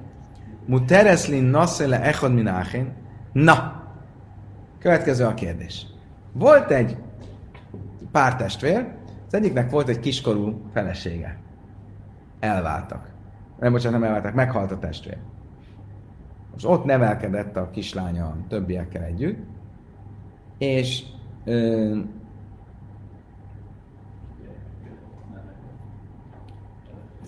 [0.67, 2.93] mutereszlin nasszele echad min achin.
[3.33, 3.83] Na,
[4.79, 5.87] következő a kérdés.
[6.33, 6.97] Volt egy
[8.13, 8.87] pár testvér,
[9.27, 11.39] az egyiknek volt egy kiskorú felesége.
[12.41, 13.13] Elváltak.
[13.59, 15.19] Nem, bocsánat, nem elváltak, meghalt a testvér.
[16.53, 19.39] Most ott nevelkedett a kislánya a többiekkel együtt,
[20.59, 21.03] és
[21.45, 21.99] ö,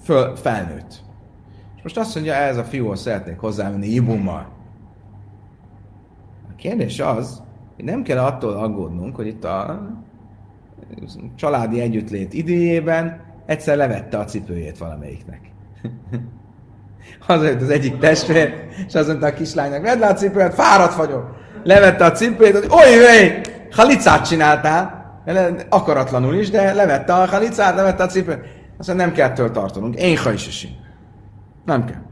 [0.06, 1.02] föl, felnőtt.
[1.76, 4.48] És most azt mondja, ez a fiúhoz szeretnék hozzámenni Ibummal.
[6.50, 7.42] A kérdés az,
[7.76, 9.88] hogy nem kell attól aggódnunk, hogy itt a
[11.36, 15.40] családi együttlét idejében egyszer levette a cipőjét valamelyiknek.
[17.26, 18.54] Hazajött az egyik testvér,
[18.86, 21.36] és azt mondta a kislánynak, vedd le a cipőt, fáradt vagyok.
[21.62, 23.40] Levette a cipőjét, hogy oly, vej,
[23.70, 24.96] halicát csináltál,
[25.68, 28.55] akaratlanul is, de levette a halicát, levette a cipőt.
[28.78, 29.94] Azt mondja, nem kell től tartanunk.
[29.94, 30.76] Én hajsisi.
[31.64, 32.02] Nem kell.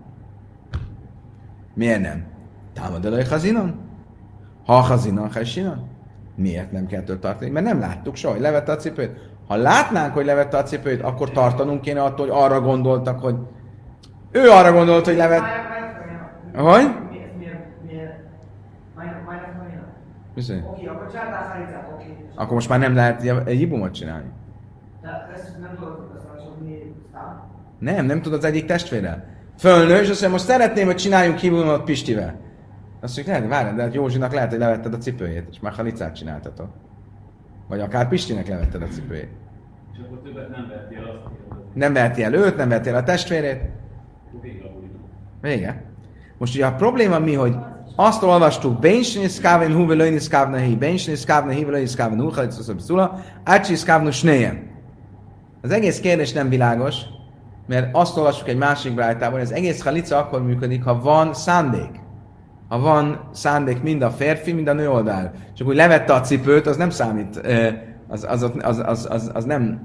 [1.75, 2.25] Miért nem?
[2.73, 3.75] Támad el a hazinon?
[4.67, 5.89] Ha hazinon, hajsinon?
[6.35, 7.51] Miért nem kell től tartani?
[7.51, 9.33] Mert nem láttuk soha, hogy levette a cipőt.
[9.49, 13.37] Ha látnánk, hogy levette a cipőt, akkor tartanunk kéne attól, hogy arra gondoltak, hogy
[14.31, 15.43] ő arra gondolt, hogy levet...
[16.55, 17.03] Hogy?
[20.35, 20.65] Bizony.
[20.67, 21.07] Oké, akkor.
[22.35, 24.31] Akkor most már nem lehet egy ibumot csinálni.
[25.03, 26.04] De ezt nem tudod
[27.79, 29.25] Nem, nem tud az egyik testvérrel.
[29.59, 32.41] Fölnő, és azt mondja, most szeretném, hogy csináljunk ibumot Pistivel.
[33.01, 36.15] Azt mondjuk, lehet, várj, de hát Józsinak lehet, hogy levetted a cipőjét, és már halicát
[36.15, 36.69] csináltatok.
[37.69, 39.29] Vagy akár Pistinek levetted a cipőjét.
[39.93, 43.61] És akkor többet nem vettél azt, Nem veheti el őt, nem veheti el a testvérét.
[45.41, 45.85] vége.
[46.39, 47.57] Most ugye a probléma mi, hogy
[47.97, 53.21] azt olvastuk, Bensni szkáven hu velőni szkávna hi, Bensni szkávna hi velőni szkávna halicuszabb szula,
[53.45, 54.71] ácsi szkávna snéjen.
[55.61, 56.97] Az egész kérdés nem világos,
[57.67, 62.01] mert azt olvasjuk egy másik brájtában, hogy az egész halica akkor működik, ha van szándék.
[62.69, 65.31] Ha van szándék mind a férfi, mind a nő oldal.
[65.55, 67.41] Csak úgy levette a cipőt, az nem számít,
[68.09, 69.83] az, az, az, az, az, az, nem,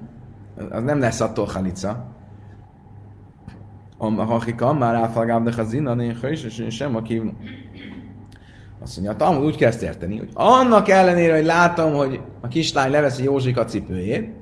[0.70, 2.06] az nem lesz attól halica.
[3.98, 7.22] A hakika, már áfalgábnak az innen, én és sem, aki
[8.82, 12.92] azt mondja, a Talmud úgy kezd érteni, hogy annak ellenére, hogy látom, hogy a kislány
[12.92, 14.34] leveszi Józsika cipőjét,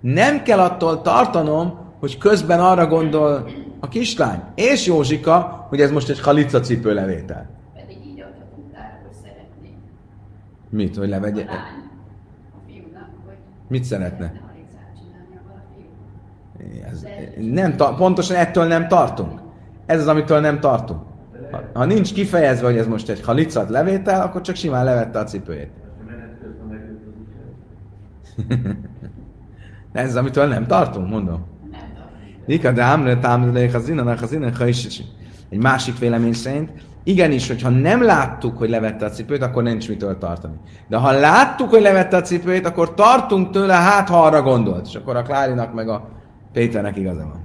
[0.00, 3.48] nem kell attól tartanom, hogy közben arra gondol
[3.80, 7.46] a kislány és Józsika, hogy ez most egy halica cipőlevétel.
[7.74, 9.74] Pedig így adhatunk rá, hogy szeretné.
[10.68, 11.44] Mit, hogy A levegye?
[11.44, 11.60] lány a
[12.66, 13.34] fiúnak, hogy
[13.68, 14.32] Mit szeretne?
[14.34, 14.42] a.
[16.90, 17.06] Ez,
[17.38, 19.40] nem ta- pontosan ettől nem tartunk.
[19.86, 21.00] Ez az, amitől nem tartunk.
[21.50, 25.24] Ha, ha nincs kifejezve, hogy ez most egy halicat levétel, akkor csak simán levette a
[25.24, 25.70] cipőjét.
[29.92, 31.44] Ez az, amitől nem tartunk, mondom.
[32.46, 32.72] Nem tudom.
[32.72, 35.04] Ika de ámre támre hazinan, hazinan, hajsisi.
[35.50, 36.70] Egy másik vélemény szerint,
[37.04, 40.54] igenis, hogyha nem láttuk, hogy levette a cipőt, akkor nincs mitől tartani.
[40.88, 44.86] De ha láttuk, hogy levette a cipőjét, akkor tartunk tőle, hát ha arra gondolt.
[44.86, 46.08] És akkor a Klárinak meg a
[46.52, 47.42] Péternek igaza van.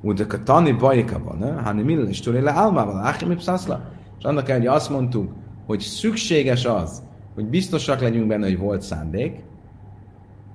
[0.00, 1.62] Úgy a tani bajika van, ne?
[1.62, 3.80] Hani mille is tőle álmával, áhim ipszaszla.
[4.18, 5.32] És annak el, hogy azt mondtuk,
[5.66, 7.02] hogy szükséges az,
[7.34, 9.42] hogy biztosak legyünk benne, hogy volt szándék,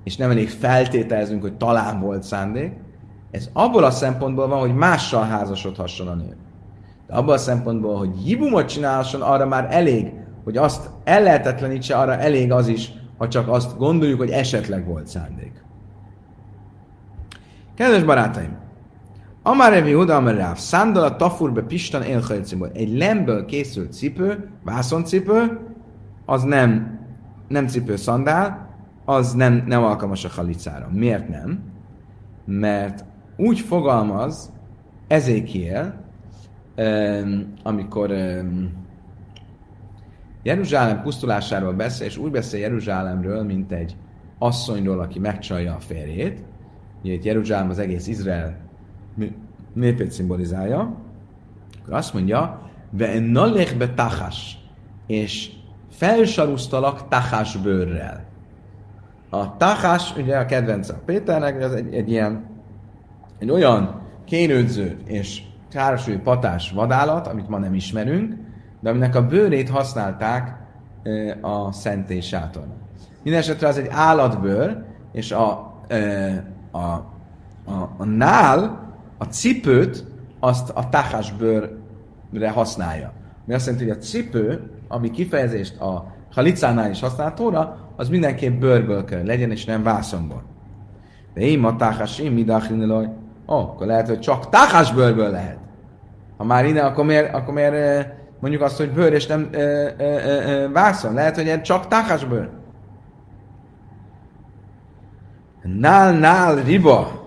[0.04, 2.72] és nem elég feltételezünk, hogy talán volt szándék,
[3.32, 6.36] ez abból a szempontból van, hogy mással házasodhasson a nő.
[7.06, 10.12] De abból a szempontból, hogy jibumot csinálhasson, arra már elég,
[10.44, 15.64] hogy azt ellehetetlenítse, arra elég az is, ha csak azt gondoljuk, hogy esetleg volt szándék.
[17.74, 18.56] Kedves barátaim!
[19.42, 22.70] Amár Revi Uda, Amár Ráv, szándal a tafurbe pistan élhajcimból.
[22.74, 25.60] Egy lemből készült cipő, vászoncipő,
[26.26, 27.00] az nem,
[27.48, 28.68] nem cipő szandál,
[29.04, 30.88] az nem, nem alkalmas a halicára.
[30.92, 31.58] Miért nem?
[32.44, 33.04] Mert
[33.36, 34.52] úgy fogalmaz
[35.06, 36.04] Ezékiel,
[37.62, 38.70] amikor em,
[40.42, 43.96] Jeruzsálem pusztulásáról beszél, és úgy beszél Jeruzsálemről, mint egy
[44.38, 46.44] asszonyról, aki megcsalja a férjét.
[47.02, 48.56] Ugye itt Jeruzsálem az egész Izrael
[49.72, 50.96] népét szimbolizálja.
[51.82, 54.58] Akkor azt mondja, ve nalech tachas,
[55.06, 55.50] és
[55.90, 58.24] felsarusztalak tachás bőrrel.
[59.30, 62.44] A tachás, ugye a kedvence a Péternek, az egy, egy ilyen,
[63.42, 68.34] egy olyan kénődző és károsú patás vadállat, amit ma nem ismerünk,
[68.80, 70.56] de aminek a bőrét használták
[71.40, 72.76] a szentély sátorban.
[73.22, 75.50] Mindenesetre az egy állatbőr, és a,
[76.70, 80.04] a, a, a nál, a cipőt,
[80.40, 83.12] azt a tachás bőrre használja.
[83.44, 88.60] Mi azt jelenti, hogy a cipő, ami kifejezést a halicánál is használ Tóra, az mindenképp
[88.60, 90.42] bőrből kell legyen, és nem vászonból.
[91.34, 92.44] De én a táhás, én mi
[93.48, 95.58] Ó, akkor lehet, hogy csak táhás bőrből lehet.
[96.36, 98.08] Ha már innen, akkor miért, akkor miért
[98.40, 99.50] mondjuk azt, hogy bőr és nem
[100.72, 101.14] vászon?
[101.14, 102.50] Lehet, hogy ez csak táhás bőr.
[105.62, 107.20] Nál, nál, riba.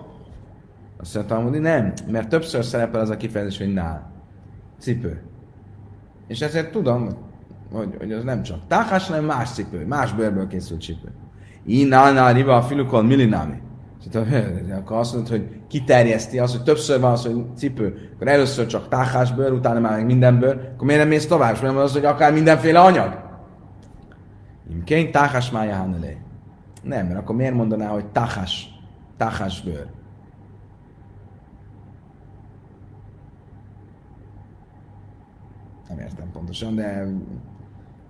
[1.00, 4.10] Azt mondtam, hogy nem, mert többször szerepel az a kifejezés, hogy nál.
[4.78, 5.22] Cipő.
[6.26, 7.08] És ezért tudom,
[7.72, 11.12] hogy, hogy az nem csak táhás, hanem más cipő, más bőrből készült cipő.
[11.66, 13.06] Így nál, riba, a filukon,
[14.14, 18.88] Akkor azt mondod, hogy kiterjeszti az, hogy többször van az, hogy cipő, akkor először csak
[18.88, 21.54] táhásbőr, utána már meg mindenből, akkor miért nem mész tovább?
[21.54, 23.24] És az, hogy akár mindenféle anyag?
[24.70, 26.16] Imkény táhás mája hanelé.
[26.82, 28.68] Nem, mert akkor miért mondaná, hogy táhás,
[29.16, 29.86] táhásbőr?
[35.88, 37.06] Nem értem pontosan, de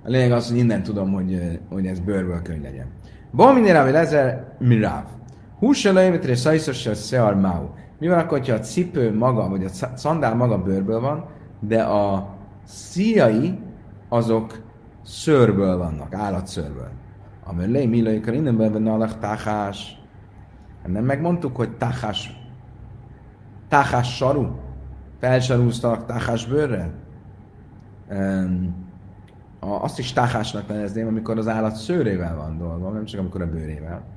[0.05, 2.87] a lényeg az, hogy innen tudom, hogy, hogy ez bőrből könyv legyen.
[3.33, 5.16] Balminére, ami lezer, miráv.
[5.67, 7.69] Hússelőjémetre szajszos se szear máu.
[7.99, 11.25] Mi van akkor, ha a cipő maga, vagy a szandál maga bőrből van,
[11.61, 13.59] de a szíjai
[14.09, 14.63] azok
[15.03, 16.91] szőrből vannak, állatszőrből.
[17.45, 20.03] Amely lej millőjükör innenből benne a táhás.
[20.87, 22.49] Nem megmondtuk, hogy táhás,
[23.69, 24.47] táhás saru?
[25.19, 26.93] Felsarúztak táhás bőrrel?
[28.11, 28.75] Um,
[29.61, 33.51] a, azt is táhásnak nevezném, amikor az állat szőrével van dolga, nem csak amikor a
[33.51, 34.16] bőrével.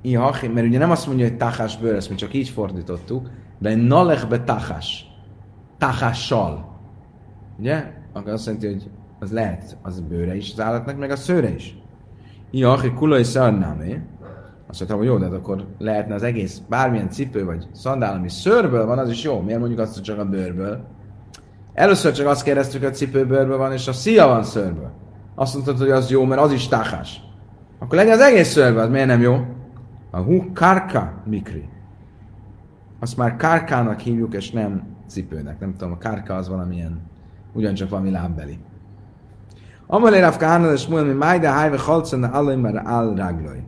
[0.00, 3.76] Ihach, mert ugye nem azt mondja, hogy táhás bőr, ezt mi csak így fordítottuk, de
[3.76, 5.06] nalechbe táhás.
[5.78, 6.80] Táhással.
[7.58, 7.92] Ugye?
[8.12, 11.78] Akkor azt jelenti, hogy az lehet az bőre is az állatnak, meg a szőre is.
[12.50, 14.00] Ihach, kulai szarnámé.
[14.68, 18.28] Azt mondtam, hogy jó, de hát akkor lehetne az egész, bármilyen cipő vagy szandál, ami
[18.28, 19.40] szőrből van, az is jó.
[19.40, 20.86] Miért mondjuk azt, hogy csak a bőrből?
[21.74, 24.90] Először csak azt kérdeztük, hogy a cipő bőrből van, és a szia van szőrből.
[25.34, 27.20] Azt mondtad, hogy az jó, mert az is táhás.
[27.78, 29.36] Akkor legyen az egész szőrből, az miért nem jó?
[30.10, 31.68] A hú kárka mikri.
[33.00, 35.60] Azt már kárkának hívjuk, és nem cipőnek.
[35.60, 37.00] Nem tudom, a kárka az valamilyen,
[37.52, 38.58] ugyancsak valami lábbeli.
[39.86, 43.62] Amalé Rav Kahana, és mondom, hogy májda hájve halcana allai már áll ráglai.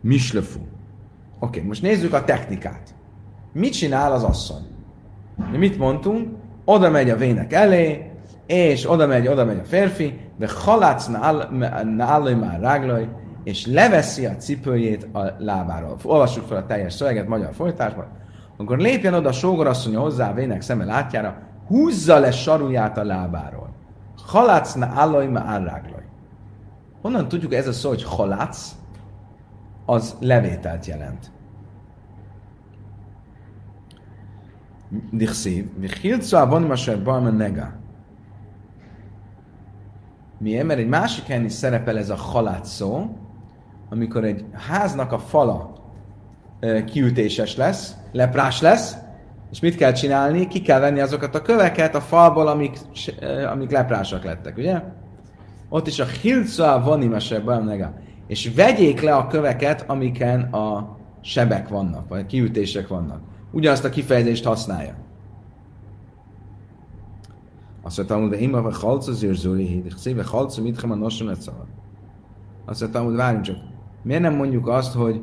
[0.00, 0.60] Mislefu.
[1.38, 2.94] Oké, most nézzük a technikát.
[3.52, 4.66] Mit csinál az asszony?
[5.50, 6.28] Mi mit mondtunk?
[6.64, 8.10] Oda megy a vének elé,
[8.46, 11.06] és oda megy, oda megy a férfi, de halác
[11.96, 13.08] nállai már ráglai,
[13.48, 15.96] és leveszi a cipőjét a lábáról.
[16.02, 18.06] Olvassuk fel a teljes szöveget magyar folytásban.
[18.56, 23.70] Akkor lépjen oda a sógorasszonya hozzá a vének szeme látjára, húzza le saruját a lábáról.
[24.26, 26.02] Halácna állaj ma árráglaj.
[27.02, 28.74] Honnan tudjuk ez a szó, hogy halác,
[29.86, 31.30] az levételt jelent.
[35.10, 37.72] Dichszív, vichilcu a vonimasar balma nega.
[40.38, 40.66] Miért?
[40.66, 43.16] Mert egy másik helyen is szerepel ez a halát szó,
[43.90, 45.72] amikor egy háznak a fala
[46.86, 48.96] kiütéses lesz, leprás lesz,
[49.50, 50.46] és mit kell csinálni?
[50.46, 52.78] Ki kell venni azokat a köveket a falból, amik,
[53.52, 54.82] amik leprásak lettek, ugye?
[55.68, 57.94] Ott is a hilca vanimesebben
[58.26, 63.20] És vegyék le a köveket, amiken a sebek vannak, vagy kiütések vannak.
[63.50, 64.94] Ugyanazt a kifejezést használja.
[67.82, 71.28] Azt mondta, hogy én ma halca zőrzőri hídik, széve halca mit a nosom
[72.64, 73.56] Azt mondta, hogy várjunk csak,
[74.02, 75.22] miért nem mondjuk azt, hogy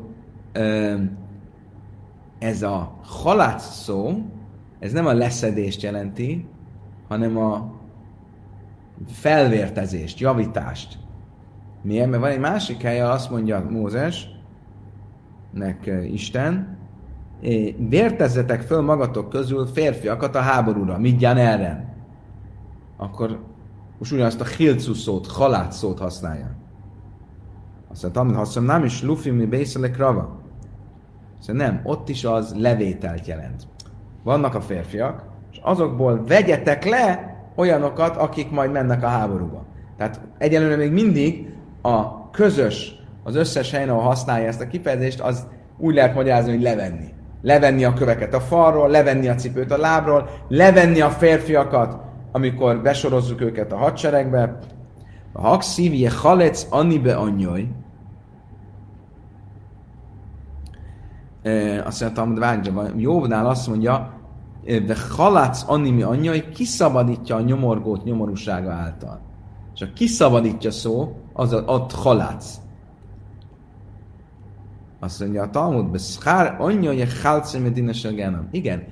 [2.39, 4.21] ez a halác szó,
[4.79, 6.47] ez nem a leszedést jelenti,
[7.07, 7.73] hanem a
[9.07, 10.97] felvértezést, javítást.
[11.81, 12.09] Miért?
[12.09, 14.29] Mert van egy másik helye, azt mondja Mózes,
[15.51, 16.77] nek Isten,
[17.89, 21.93] vértezzetek föl magatok közül férfiakat a háborúra, mindjárt erre.
[22.97, 23.43] Akkor
[23.99, 26.55] most ugyanazt a hilcu szót, halát szót használja.
[27.95, 30.39] Azt mondta, használom, nem is lufi mi bészele rava.
[31.39, 33.67] Szóval nem, ott is az levételt jelent.
[34.23, 39.65] Vannak a férfiak, és azokból vegyetek le olyanokat, akik majd mennek a háborúba.
[39.97, 45.47] Tehát egyelőre még mindig a közös, az összes helyen, ahol használja ezt a kifejezést, az
[45.77, 47.13] úgy lehet magyarázni, hogy levenni.
[47.41, 51.97] Levenni a köveket a falról, levenni a cipőt a lábról, levenni a férfiakat,
[52.31, 54.57] amikor besorozzuk őket a hadseregbe.
[55.31, 57.67] A hakszívje halec anibe anyjaj.
[61.85, 64.13] Azt mondja, hogy várja, Jóvnál azt mondja,
[64.63, 69.21] de halác animi anyjai kiszabadítja a nyomorgót nyomorúsága által.
[69.73, 72.59] És a kiszabadítja szó, az a, ott halác.
[74.99, 77.91] Azt mondja a Talmud, szkár anyja, halce medina
[78.51, 78.83] Igen,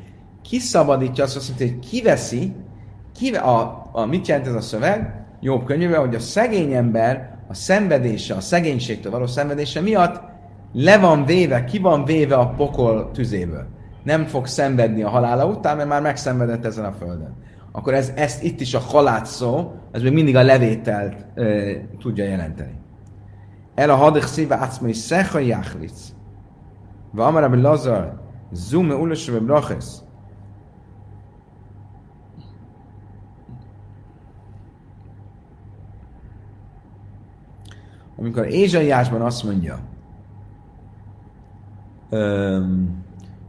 [0.41, 2.55] kiszabadítja, azt mondja, hogy kiveszi,
[3.13, 5.25] kive, a, a, mit jelent ez a szöveg?
[5.39, 10.32] Jobb könyvében, hogy a szegény ember a szenvedése, a szegénységtől való szenvedése miatt
[10.73, 13.67] le van véve, ki van véve a pokol tüzéből.
[14.03, 17.35] Nem fog szenvedni a halála után, mert már megszenvedett ezen a földön.
[17.71, 21.43] Akkor ez, ezt itt is a halát szó, ez még mindig a levételt e,
[21.99, 22.81] tudja jelenteni.
[23.75, 26.13] El a hadich szíve átszmai szecha jáchlic.
[27.11, 28.21] Va amara be Lazar,
[28.51, 30.01] zume ulasra be brachesz.
[38.17, 39.79] Amikor Ézsaiásban azt mondja,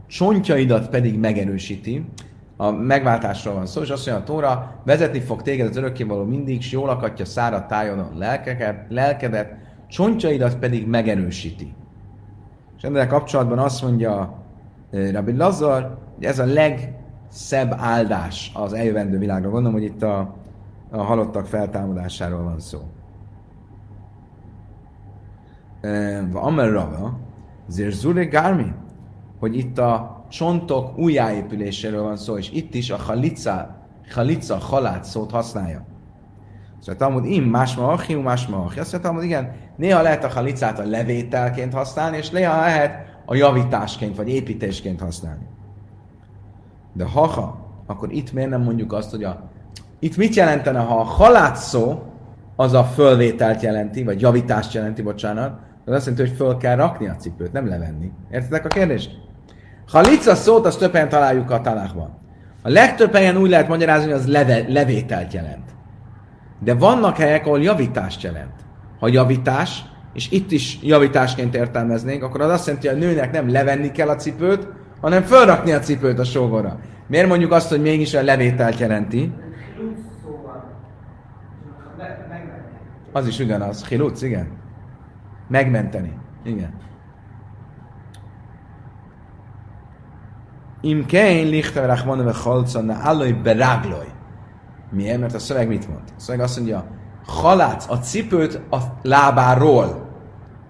[0.07, 2.05] csontjaidat pedig megerősíti,
[2.57, 6.57] a megváltásról van szó, és azt mondja, a Tóra vezetni fog téged az örökkévaló mindig,
[6.57, 9.53] és jól akadja szára tájon lelkeket, lelkedet,
[9.87, 11.73] csontjaidat pedig megerősíti.
[12.77, 14.43] És ennek kapcsolatban azt mondja
[14.91, 19.49] Rabbi Lazar, hogy ez a legszebb áldás az eljövendő világra.
[19.49, 20.35] Gondolom, hogy itt a,
[20.89, 22.79] a halottak feltámadásáról van szó.
[26.33, 27.17] Amel Rava,
[27.67, 28.71] Zirzure Garmi,
[29.39, 33.75] hogy itt a csontok újjáépüléséről van szó, és itt is a halica,
[34.13, 35.85] halica halát szót használja.
[36.79, 38.79] Szóval Talmud im, más ma achi, más ma achi.
[38.79, 43.35] Azt mondja, Talmud, igen, néha lehet a halicát a levételként használni, és néha lehet a
[43.35, 45.47] javításként, vagy építésként használni.
[46.93, 49.49] De ha, akkor itt miért nem mondjuk azt, hogy a...
[49.99, 52.03] Itt mit jelentene, ha a halát szó,
[52.55, 57.07] az a fölvételt jelenti, vagy javítást jelenti, bocsánat, az azt jelenti, hogy föl kell rakni
[57.07, 58.11] a cipőt, nem levenni.
[58.31, 59.11] Értitek a kérdést?
[59.91, 62.17] Ha lica szót, azt több helyen találjuk a tanákban.
[62.61, 65.69] A legtöbb helyen úgy lehet magyarázni, hogy az leve, levételt jelent.
[66.59, 68.53] De vannak helyek, ahol javítást jelent.
[68.99, 69.83] Ha javítás,
[70.13, 74.09] és itt is javításként értelmeznénk, akkor az azt jelenti, hogy a nőnek nem levenni kell
[74.09, 74.67] a cipőt,
[75.01, 76.79] hanem fölrakni a cipőt a sógorra.
[77.07, 79.31] Miért mondjuk azt, hogy mégis a levételt jelenti?
[80.23, 80.63] szóval.
[83.11, 83.85] Az is ugyanaz.
[83.85, 84.63] Hiluc, igen.
[85.47, 86.17] Megmenteni.
[86.43, 86.73] Igen.
[90.81, 94.07] Im kein lichter rachmana ve chalca na alloj berágloj.
[94.91, 95.19] Miért?
[95.19, 96.03] Mert a szöveg mit mond?
[96.17, 96.85] A szöveg azt mondja,
[97.25, 100.09] halác a cipőt a lábáról.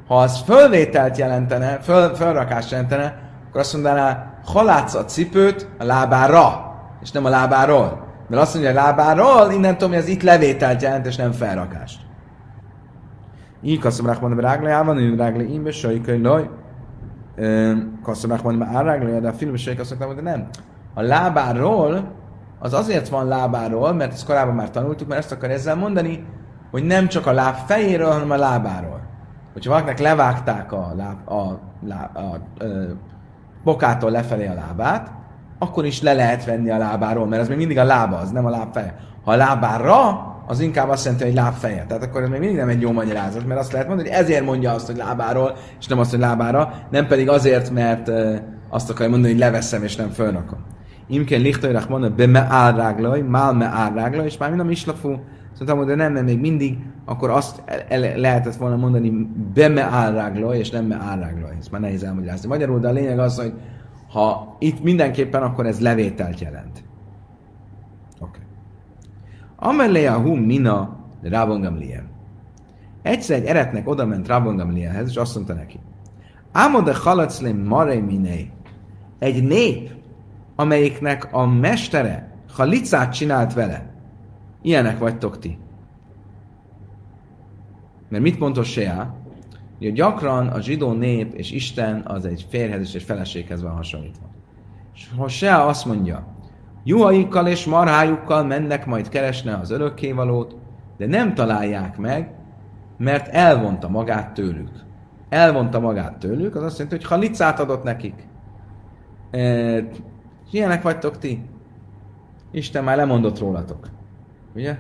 [0.07, 6.73] Ha az fölvételt jelentene, föl, fölrakást jelentene, akkor azt mondaná, halác a cipőt a lábára,
[7.01, 8.05] és nem a lábáról.
[8.28, 12.05] Mert azt mondja, a lábáról, innen tudom, hogy ez itt levételt jelent, és nem felrakást.
[13.66, 16.49] Így kaszom rachmana beráglajában, ő ráglaj imbe, sajkai loj.
[18.03, 20.47] Kaszom rachmana beráglajában, de a filmben sajkai de nem.
[20.93, 22.11] A lábáról
[22.59, 26.26] az azért van lábáról, mert ezt korábban már tanultuk, mert ezt akar ezzel mondani,
[26.72, 29.01] hogy nem csak a láb fejéről, hanem a lábáról.
[29.53, 31.59] Hogyha valakinek levágták a, láb, a, a,
[32.13, 32.39] a, a
[33.63, 35.11] bokától lefelé a lábát,
[35.59, 38.45] akkor is le lehet venni a lábáról, mert ez még mindig a lába, az nem
[38.45, 38.95] a lábfeje.
[39.24, 41.85] Ha a lábára, az inkább azt jelenti, hogy lábfeje.
[41.87, 44.45] Tehát akkor ez még mindig nem egy jó magyarázat, mert azt lehet mondani, hogy ezért
[44.45, 48.11] mondja azt, hogy lábáról, és nem azt, hogy lábára, nem pedig azért, mert
[48.69, 50.59] azt akarja mondani, hogy leveszem és nem fölrakom.
[51.07, 55.19] Imken lichtajrach mondja, be me álráglaj, mál me álráglaj, és már mind a mislafú,
[55.57, 57.63] szóval de nem, mert még mindig, akkor azt
[58.15, 61.55] lehetett volna mondani, be me álráglaj, és nem me álráglaj.
[61.59, 62.47] Ezt már nehéz elmagyarázni.
[62.47, 63.53] Magyarul, de a lényeg az, hogy
[64.11, 66.83] ha itt mindenképpen, akkor ez levételt jelent.
[69.66, 72.03] Amelé a hum mina Rabon Gamliel.
[73.01, 75.80] Egyszer egy eretnek oda ment Rabon Gamlielhez, és azt mondta neki,
[76.51, 78.51] Ámode halaclém mare miné.
[79.20, 79.89] Egy nép
[80.55, 83.93] amelyiknek a mestere halicát csinált vele.
[84.61, 85.57] Ilyenek vagytok ti.
[88.09, 89.13] Mert mit mondott Seá?
[89.80, 94.26] Ugye gyakran a zsidó nép és Isten az egy férhez és egy feleséghez van hasonlítva.
[94.93, 96.34] És ha se azt mondja,
[96.86, 100.55] juhaikkal és marhájukkal mennek majd keresne az örökkévalót,
[100.97, 102.33] de nem találják meg,
[102.97, 104.69] mert elvonta magát tőlük.
[105.29, 108.27] Elvonta magát tőlük, az azt jelenti, hogy halicát adott nekik.
[109.31, 109.39] E,
[110.51, 111.43] ilyenek vagytok ti.
[112.51, 113.89] Isten már lemondott rólatok.
[114.55, 114.77] Ugye?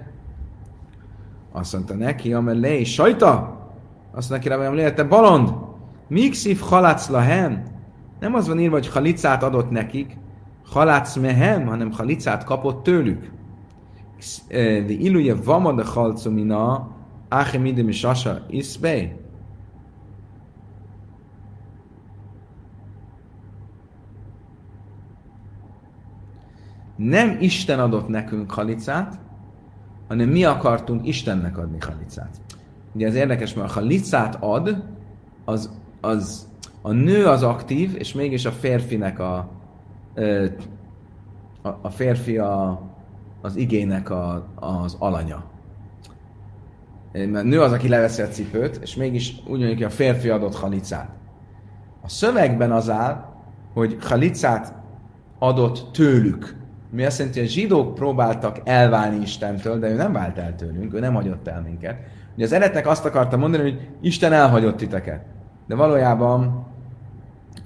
[1.51, 3.59] Azt mondta neki, amelé, sajta!
[4.11, 5.53] Azt neki hogy te balond!
[6.07, 7.63] Míg szív halác lahem?
[8.19, 10.17] Nem az van írva, hogy halicát adott nekik,
[10.65, 13.31] halác mehem, hanem halicát kapott tőlük.
[14.47, 16.95] De iluje vamad a halcomina,
[17.29, 19.19] áhe idem is asa iszbej.
[26.95, 29.19] Nem Isten adott nekünk halicát,
[30.07, 32.41] hanem mi akartunk Istennek adni halicát.
[32.93, 34.83] Ugye ez érdekes, mert ha licát ad,
[35.45, 35.69] az,
[36.01, 36.47] az
[36.81, 39.49] a nő az aktív, és mégis a férfinek a,
[41.81, 42.81] a, férfi a,
[43.41, 45.43] az igének a, az alanya.
[47.11, 50.55] Mert nő az, aki leveszi a cipőt, és mégis úgy mondjuk, hogy a férfi adott
[50.55, 51.09] halicát.
[52.01, 53.25] A szövegben az áll,
[53.73, 54.73] hogy halicát
[55.39, 56.55] adott tőlük.
[56.89, 60.93] Mi azt jelenti, hogy a zsidók próbáltak elválni Istentől, de ő nem vált el tőlünk,
[60.93, 61.97] ő nem hagyott el minket.
[62.35, 65.25] Ugye az eretnek azt akarta mondani, hogy Isten elhagyott titeket.
[65.67, 66.65] De valójában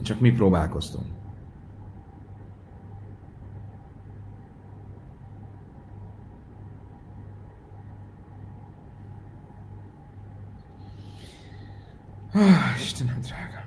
[0.03, 1.05] csak mi próbálkoztunk.
[12.79, 13.63] Istenem drága.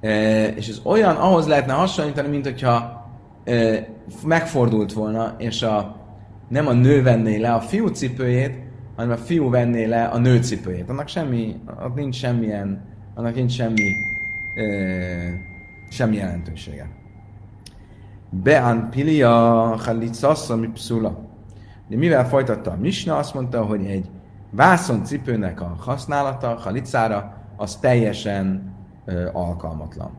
[0.00, 3.06] E, és ez olyan, ahhoz lehetne hasonlítani, mint hogyha
[3.44, 3.86] e,
[4.24, 5.96] megfordult volna, és a,
[6.48, 10.42] nem a nő venné le a fiú cipőjét, hanem a fiú venné le a nő
[10.42, 10.88] cipőjét.
[10.88, 12.84] Annak semmi, annak nincs semmilyen,
[13.14, 13.90] annak nincs semmi,
[14.54, 14.64] e,
[15.90, 16.88] semmi jelentősége.
[18.30, 19.30] Bean pilia
[19.76, 21.26] halicassa mi pszula.
[21.88, 24.06] De mivel folytatta a Misna, azt mondta, hogy egy
[25.02, 28.74] cipőnek a használata, halicára, az teljesen
[29.04, 30.10] ö, alkalmatlan.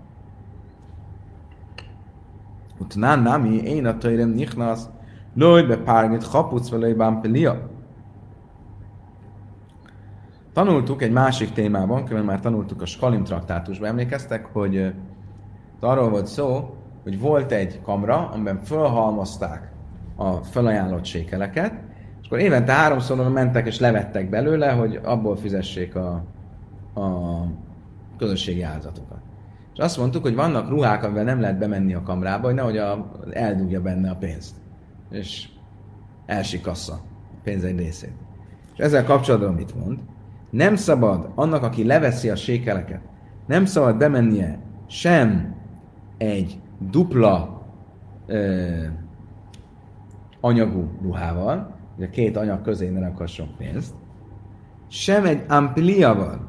[2.79, 4.89] Utnán nami, én a tőrem nichnasz,
[5.33, 7.69] lőj be párgit hapuc velőj bámpelia.
[10.53, 14.93] Tanultuk egy másik témában, külön már tanultuk a Skalim traktátusban, emlékeztek, hogy
[15.79, 19.71] arról volt szó, hogy volt egy kamra, amiben fölhalmozták
[20.15, 21.73] a felajánlott sékeleket,
[22.29, 26.23] akkor évente háromszor mentek és levettek belőle, hogy abból fizessék a,
[26.93, 27.43] a
[28.17, 29.17] közösségi áldozatokat.
[29.73, 33.11] És azt mondtuk, hogy vannak ruhák, amivel nem lehet bemenni a kamrába, hogy nehogy a,
[33.31, 34.55] eldugja benne a pénzt.
[35.11, 35.49] És
[36.25, 38.13] elsikassza a pénz egy részét.
[38.73, 39.99] És ezzel kapcsolatban mit mond?
[40.49, 43.01] Nem szabad annak, aki leveszi a sékeleket,
[43.47, 45.55] nem szabad bemennie sem
[46.17, 47.65] egy dupla
[48.25, 48.67] ö,
[50.39, 53.93] anyagú ruhával, hogy a két anyag közé ne rakasson pénzt,
[54.87, 56.47] sem egy ampliával,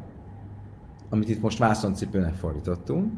[1.08, 3.12] amit itt most vászoncipőnek fordítottunk.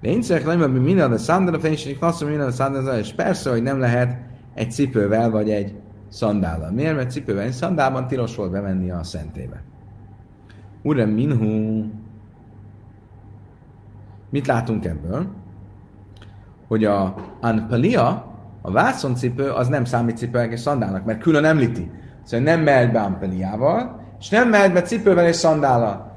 [0.00, 3.50] De én szeretném, nem, hogy minden a szandál, fénység klasszul, minden a szandál, és persze,
[3.50, 4.18] hogy nem lehet
[4.54, 5.74] egy cipővel vagy egy
[6.08, 6.70] szandállal.
[6.70, 6.96] Miért?
[6.96, 9.62] Mert cipővel egy szandálban tilos volt bemenni a szentébe.
[10.82, 11.84] Urem minhu.
[14.30, 15.26] Mit látunk ebből?
[16.66, 18.27] Hogy a anpalia,
[18.68, 21.90] a vászoncipő, az nem számít cipőnek és szandálnak, mert külön említi.
[22.24, 26.16] Szóval nem mehet be anpaliával, és nem mehet be cipővel és szandállal.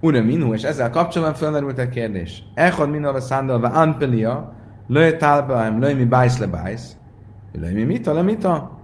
[0.00, 2.42] Ura minhu, és ezzel kapcsolatban felmerült egy kérdés.
[2.54, 4.52] Echad minhu a szándalva anpelia,
[4.88, 6.96] löj talbaim, löj mi bájsz le bájsz,
[7.52, 8.78] löj mi mita, le mita.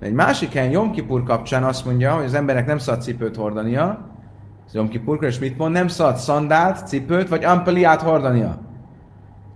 [0.00, 4.08] Egy másik helyen Jom Kipur kapcsán azt mondja, hogy az emberek nem szabad cipőt hordania,
[4.66, 5.72] az Jom Kipurkor, és mit mond?
[5.72, 8.65] Nem szabad szandált, cipőt, vagy ampeliát hordania.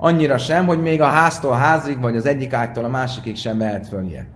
[0.03, 3.57] Annyira sem, hogy még a háztól a házig, vagy az egyik ágytól a másikig sem
[3.57, 4.26] mehet följe.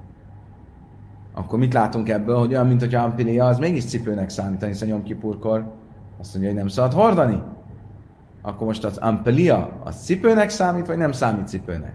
[1.34, 5.02] Akkor mit látunk ebből, hogy olyan, mint hogy ampelia, az mégis cipőnek számít, hiszen Jom
[5.02, 5.72] Kipurkor
[6.20, 7.42] azt mondja, hogy nem szabad hordani.
[8.42, 11.94] Akkor most az ampelia, az cipőnek számít, vagy nem számít cipőnek?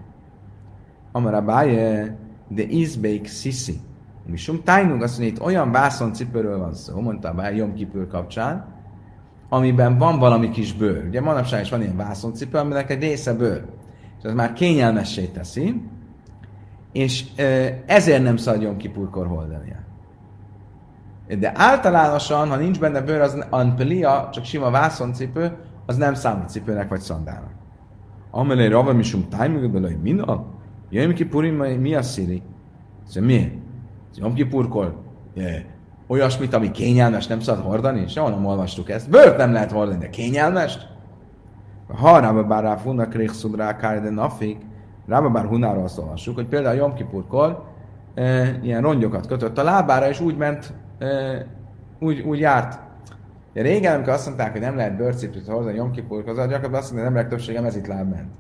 [1.12, 2.18] Amara báje,
[2.48, 3.80] de izbeik sisi.
[4.26, 8.08] Mi sum tájnunk azt mondja, itt olyan vászon cipőről van szó, mondta a Jom Kipő
[8.08, 8.66] kapcsán,
[9.50, 11.06] amiben van valami kis bőr.
[11.08, 13.66] Ugye manapság is van ilyen vászoncipő, aminek egy része bőr.
[14.18, 15.82] És ez már kényelmessé teszi,
[16.92, 17.26] és
[17.86, 19.78] ezért nem szabad Jom Kipurkor holdania.
[21.40, 26.90] De általánosan, ha nincs benne bőr, az anpelia, csak sima vászoncipő, az nem számít cipőnek
[26.90, 27.52] vagy szandálnak.
[28.32, 30.46] Amelé rava misum tájmig belőle, min a?
[30.90, 32.42] Jöjjön ki purim, mi a szíri?
[33.08, 33.62] Szóval mi?
[34.16, 35.02] Jom Kipurkor
[36.10, 38.08] olyasmit, ami kényelmes, nem szabad hordani?
[38.08, 39.10] Soha nem olvastuk ezt.
[39.10, 40.78] Bőrt nem lehet hordani, de kényelmes?
[41.88, 44.58] Ha Rába bár rá funnak rékszud rá de nafik,
[45.08, 47.64] Rába bár hunáról azt olvassuk, hogy például Jom Kipurkor
[48.16, 51.08] e, ilyen rongyokat kötött a lábára, és úgy ment, e,
[52.00, 52.80] úgy, úgy járt.
[53.54, 56.92] De régen, amikor azt mondták, hogy nem lehet bőrcipőt hordani Jom Kipurkor, az gyakorlatilag azt
[56.92, 58.32] mondták, hogy nem emberek többsége mezitláb ment.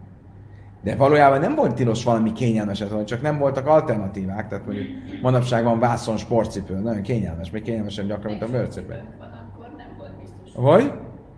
[0.81, 4.47] De valójában nem volt tilos valami kényelmeset, hanem csak nem voltak alternatívák.
[4.47, 4.87] Tehát mondjuk
[5.21, 9.03] manapság van vászon sportcipő, nagyon kényelmes, még kényelmesebb gyakran, mint a bőrcipő.
[9.19, 10.51] Van, akkor nem volt biztos.
[10.55, 10.93] Vagy?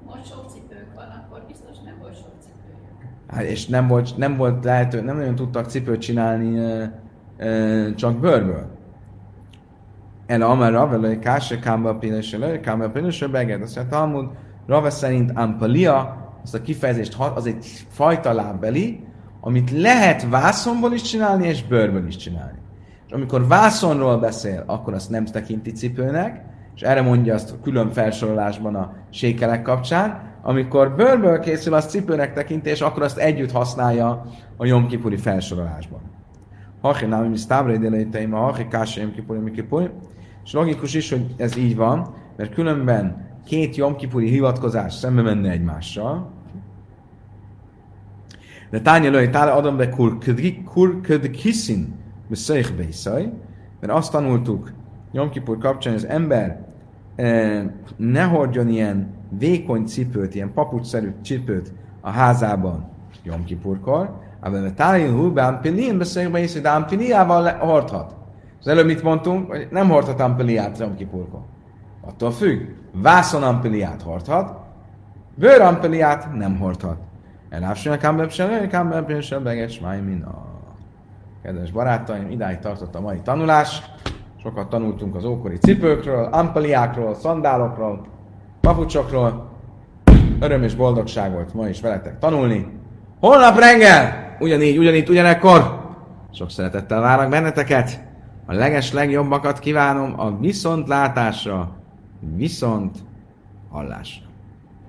[0.06, 3.14] Most sok cipőnk van, akkor biztos nem volt sok cipőjük.
[3.28, 6.84] Hát és nem volt, nem volt lehető, nem nagyon tudtak cipőt csinálni ö,
[7.38, 8.80] ö, csak bőrből.
[10.26, 13.62] El Amar Rave, hogy Káse Kámba Pinesre, le, Kámba Pinesre, Beged.
[13.62, 14.30] Azt mondja, Talmud,
[14.68, 19.04] Rave szerint Ampalia, azt a kifejezést, az egy fajta lábbeli,
[19.42, 22.58] amit lehet vászonból is csinálni, és bőrből is csinálni.
[23.08, 26.42] És amikor vászonról beszél, akkor azt nem tekinti cipőnek,
[26.76, 32.34] és erre mondja azt a külön felsorolásban a sékelek kapcsán, amikor bőrből készül, azt cipőnek
[32.34, 34.26] tekinti, és akkor azt együtt használja
[34.58, 36.00] a Jomkipuri felsorolásban.
[36.82, 39.90] Hachi námi mi sztábra idéleiteim, a hachi kása Jomkipuri Mikipuri.
[40.44, 46.32] És logikus is, hogy ez így van, mert különben két Jomkipuri hivatkozás szembe menne egymással,
[48.72, 49.90] de tánya lőj, tála adom be
[50.66, 51.96] kur ködkissin,
[52.28, 53.32] beszélyk beiszaj,
[53.80, 54.72] mert azt tanultuk
[55.12, 56.66] Jomkipur kapcsán, az ember
[57.16, 57.64] eh,
[57.98, 62.90] ne hordjon ilyen vékony cipőt, ilyen papucsszerű cipőt a házában
[63.24, 68.16] Jomkipurkor, ám tájén hulbe ampilin beszéljük be de ampiliával le- hordhat.
[68.60, 71.42] Az előbb mit mondtunk, hogy nem hordhat ampiliát Jomkipurkor.
[72.02, 72.62] Attól függ,
[72.92, 74.60] vászon ampiliát hordhat,
[75.36, 76.98] bőr ampiliát nem hordhat.
[77.52, 80.52] Elásson a kámbepsen, kámbepsen, beges, min a
[81.44, 83.82] Kedves barátaim, idáig tartott a mai tanulás.
[84.42, 88.06] Sokat tanultunk az ókori cipőkről, ampeliákról, szandálokról,
[88.62, 89.50] papucsokról.
[90.40, 92.68] Öröm és boldogság volt ma is veletek tanulni.
[93.20, 95.80] Holnap reggel, ugyanígy, ugyanígy, ugyanekkor.
[96.32, 98.04] Sok szeretettel várok benneteket.
[98.46, 101.72] A leges legjobbakat kívánom a viszontlátásra,
[102.36, 102.98] viszont
[103.70, 104.31] hallásra.